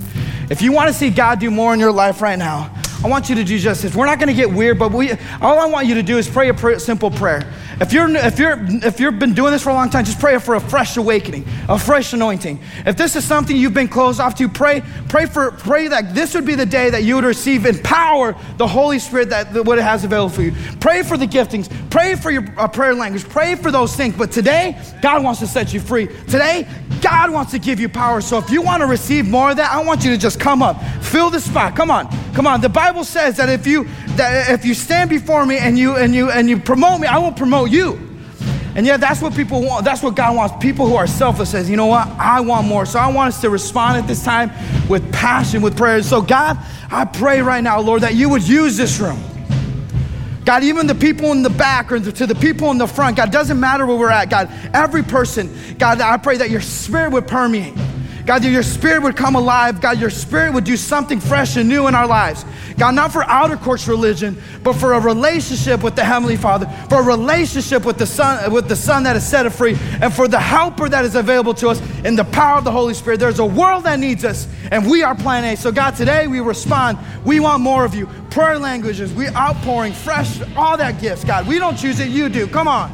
If 0.48 0.62
you 0.62 0.72
want 0.72 0.88
to 0.88 0.94
see 0.94 1.10
God 1.10 1.40
do 1.40 1.50
more 1.50 1.74
in 1.74 1.78
your 1.78 1.92
life 1.92 2.22
right 2.22 2.38
now, 2.38 2.74
I 3.04 3.08
want 3.08 3.28
you 3.28 3.34
to 3.36 3.44
do 3.44 3.58
just 3.58 3.82
this. 3.82 3.94
We're 3.94 4.06
not 4.06 4.18
going 4.18 4.28
to 4.28 4.34
get 4.34 4.50
weird, 4.50 4.78
but 4.78 4.90
we, 4.90 5.12
all 5.40 5.58
I 5.58 5.66
want 5.66 5.86
you 5.86 5.94
to 5.94 6.02
do 6.02 6.18
is 6.18 6.28
pray 6.28 6.50
a 6.50 6.80
simple 6.80 7.10
prayer. 7.10 7.52
If 7.78 7.92
you're 7.92 8.08
if 8.08 8.38
you're 8.38 8.56
if 8.84 8.98
you've 9.00 9.18
been 9.18 9.34
doing 9.34 9.52
this 9.52 9.62
for 9.62 9.68
a 9.68 9.74
long 9.74 9.90
time, 9.90 10.06
just 10.06 10.18
pray 10.18 10.38
for 10.38 10.54
a 10.54 10.60
fresh 10.60 10.96
awakening, 10.96 11.44
a 11.68 11.78
fresh 11.78 12.14
anointing. 12.14 12.58
If 12.86 12.96
this 12.96 13.16
is 13.16 13.24
something 13.24 13.54
you've 13.54 13.74
been 13.74 13.88
closed 13.88 14.18
off 14.18 14.34
to, 14.36 14.48
pray 14.48 14.82
pray 15.10 15.26
for 15.26 15.50
pray 15.50 15.88
that 15.88 16.14
this 16.14 16.34
would 16.34 16.46
be 16.46 16.54
the 16.54 16.64
day 16.64 16.88
that 16.88 17.02
you 17.02 17.16
would 17.16 17.24
receive 17.24 17.66
in 17.66 17.78
power 17.82 18.34
the 18.56 18.66
Holy 18.66 18.98
Spirit 18.98 19.28
that, 19.28 19.52
that 19.52 19.64
what 19.64 19.78
it 19.78 19.82
has 19.82 20.04
available 20.04 20.34
for 20.34 20.40
you. 20.40 20.52
Pray 20.80 21.02
for 21.02 21.18
the 21.18 21.26
giftings. 21.26 21.70
Pray 21.90 22.14
for 22.14 22.30
your 22.30 22.46
uh, 22.56 22.66
prayer 22.66 22.94
language. 22.94 23.28
Pray 23.28 23.56
for 23.56 23.70
those 23.70 23.94
things. 23.94 24.16
But 24.16 24.32
today, 24.32 24.80
God 25.02 25.22
wants 25.22 25.40
to 25.40 25.46
set 25.46 25.74
you 25.74 25.80
free. 25.80 26.06
Today, 26.06 26.66
God 27.02 27.30
wants 27.30 27.52
to 27.52 27.58
give 27.58 27.78
you 27.78 27.90
power. 27.90 28.22
So 28.22 28.38
if 28.38 28.48
you 28.48 28.62
want 28.62 28.80
to 28.80 28.86
receive 28.86 29.28
more 29.28 29.50
of 29.50 29.56
that, 29.58 29.70
I 29.70 29.84
want 29.84 30.02
you 30.02 30.10
to 30.12 30.18
just 30.18 30.40
come 30.40 30.62
up, 30.62 30.82
fill 31.02 31.28
the 31.28 31.40
spot. 31.40 31.76
Come 31.76 31.90
on, 31.90 32.08
come 32.36 32.46
on. 32.46 32.60
The 32.60 32.68
Bible 32.68 33.02
says 33.02 33.38
that 33.38 33.48
if 33.48 33.66
you 33.66 33.84
that 34.16 34.50
if 34.50 34.66
you 34.66 34.74
stand 34.74 35.08
before 35.08 35.46
me 35.46 35.56
and 35.56 35.78
you 35.78 35.96
and 35.96 36.14
you 36.14 36.30
and 36.30 36.48
you 36.48 36.58
promote 36.60 37.00
me, 37.00 37.08
I 37.08 37.16
will 37.16 37.32
promote 37.32 37.70
you. 37.70 37.94
And 38.74 38.84
yeah, 38.84 38.98
that's 38.98 39.22
what 39.22 39.34
people 39.34 39.62
want. 39.62 39.86
That's 39.86 40.02
what 40.02 40.14
God 40.14 40.36
wants. 40.36 40.54
People 40.60 40.86
who 40.86 40.96
are 40.96 41.06
selfless 41.06 41.50
says, 41.50 41.70
you 41.70 41.76
know 41.76 41.86
what? 41.86 42.06
I 42.08 42.40
want 42.40 42.66
more. 42.66 42.84
So 42.84 42.98
I 42.98 43.10
want 43.10 43.28
us 43.28 43.40
to 43.40 43.48
respond 43.48 43.96
at 43.96 44.06
this 44.06 44.22
time 44.22 44.50
with 44.86 45.10
passion, 45.14 45.62
with 45.62 45.78
prayer. 45.78 46.02
So 46.02 46.20
God, 46.20 46.58
I 46.90 47.06
pray 47.06 47.40
right 47.40 47.64
now, 47.64 47.80
Lord, 47.80 48.02
that 48.02 48.14
you 48.14 48.28
would 48.28 48.46
use 48.46 48.76
this 48.76 49.00
room. 49.00 49.18
God, 50.44 50.62
even 50.62 50.86
the 50.86 50.94
people 50.94 51.32
in 51.32 51.42
the 51.42 51.48
back 51.48 51.90
or 51.90 51.98
to 51.98 52.26
the 52.26 52.34
people 52.34 52.70
in 52.70 52.76
the 52.76 52.86
front, 52.86 53.16
God, 53.16 53.32
doesn't 53.32 53.58
matter 53.58 53.86
where 53.86 53.96
we're 53.96 54.10
at, 54.10 54.28
God, 54.28 54.50
every 54.74 55.02
person, 55.02 55.50
God, 55.78 56.02
I 56.02 56.18
pray 56.18 56.36
that 56.36 56.50
your 56.50 56.60
spirit 56.60 57.12
would 57.12 57.26
permeate. 57.26 57.74
God, 58.26 58.44
your 58.44 58.64
spirit 58.64 59.02
would 59.02 59.16
come 59.16 59.36
alive. 59.36 59.80
God, 59.80 60.00
your 60.00 60.10
spirit 60.10 60.52
would 60.52 60.64
do 60.64 60.76
something 60.76 61.20
fresh 61.20 61.56
and 61.56 61.68
new 61.68 61.86
in 61.86 61.94
our 61.94 62.08
lives. 62.08 62.44
God, 62.76 62.96
not 62.96 63.12
for 63.12 63.22
outer 63.24 63.56
course 63.56 63.86
religion, 63.86 64.36
but 64.64 64.74
for 64.74 64.94
a 64.94 65.00
relationship 65.00 65.84
with 65.84 65.94
the 65.94 66.04
Heavenly 66.04 66.36
Father, 66.36 66.66
for 66.88 67.00
a 67.00 67.04
relationship 67.04 67.84
with 67.84 67.98
the 67.98 68.06
Son, 68.06 68.52
with 68.52 68.68
the 68.68 68.74
Son 68.74 69.04
that 69.04 69.14
is 69.14 69.24
set 69.24 69.50
free, 69.52 69.78
and 70.02 70.12
for 70.12 70.26
the 70.26 70.40
helper 70.40 70.88
that 70.88 71.04
is 71.04 71.14
available 71.14 71.54
to 71.54 71.68
us 71.68 71.80
in 72.04 72.16
the 72.16 72.24
power 72.24 72.58
of 72.58 72.64
the 72.64 72.72
Holy 72.72 72.94
Spirit. 72.94 73.20
There's 73.20 73.38
a 73.38 73.46
world 73.46 73.84
that 73.84 74.00
needs 74.00 74.24
us, 74.24 74.48
and 74.72 74.90
we 74.90 75.04
are 75.04 75.14
plan 75.14 75.44
A. 75.44 75.56
So, 75.56 75.70
God, 75.70 75.94
today 75.94 76.26
we 76.26 76.40
respond. 76.40 76.98
We 77.24 77.38
want 77.38 77.62
more 77.62 77.84
of 77.84 77.94
you. 77.94 78.06
Prayer 78.30 78.58
languages, 78.58 79.14
we 79.14 79.28
outpouring 79.28 79.92
fresh, 79.92 80.40
all 80.56 80.76
that 80.76 81.00
gifts, 81.00 81.24
God. 81.24 81.46
We 81.46 81.60
don't 81.60 81.76
choose 81.76 82.00
it, 82.00 82.08
you 82.08 82.28
do. 82.28 82.48
Come 82.48 82.66
on. 82.66 82.92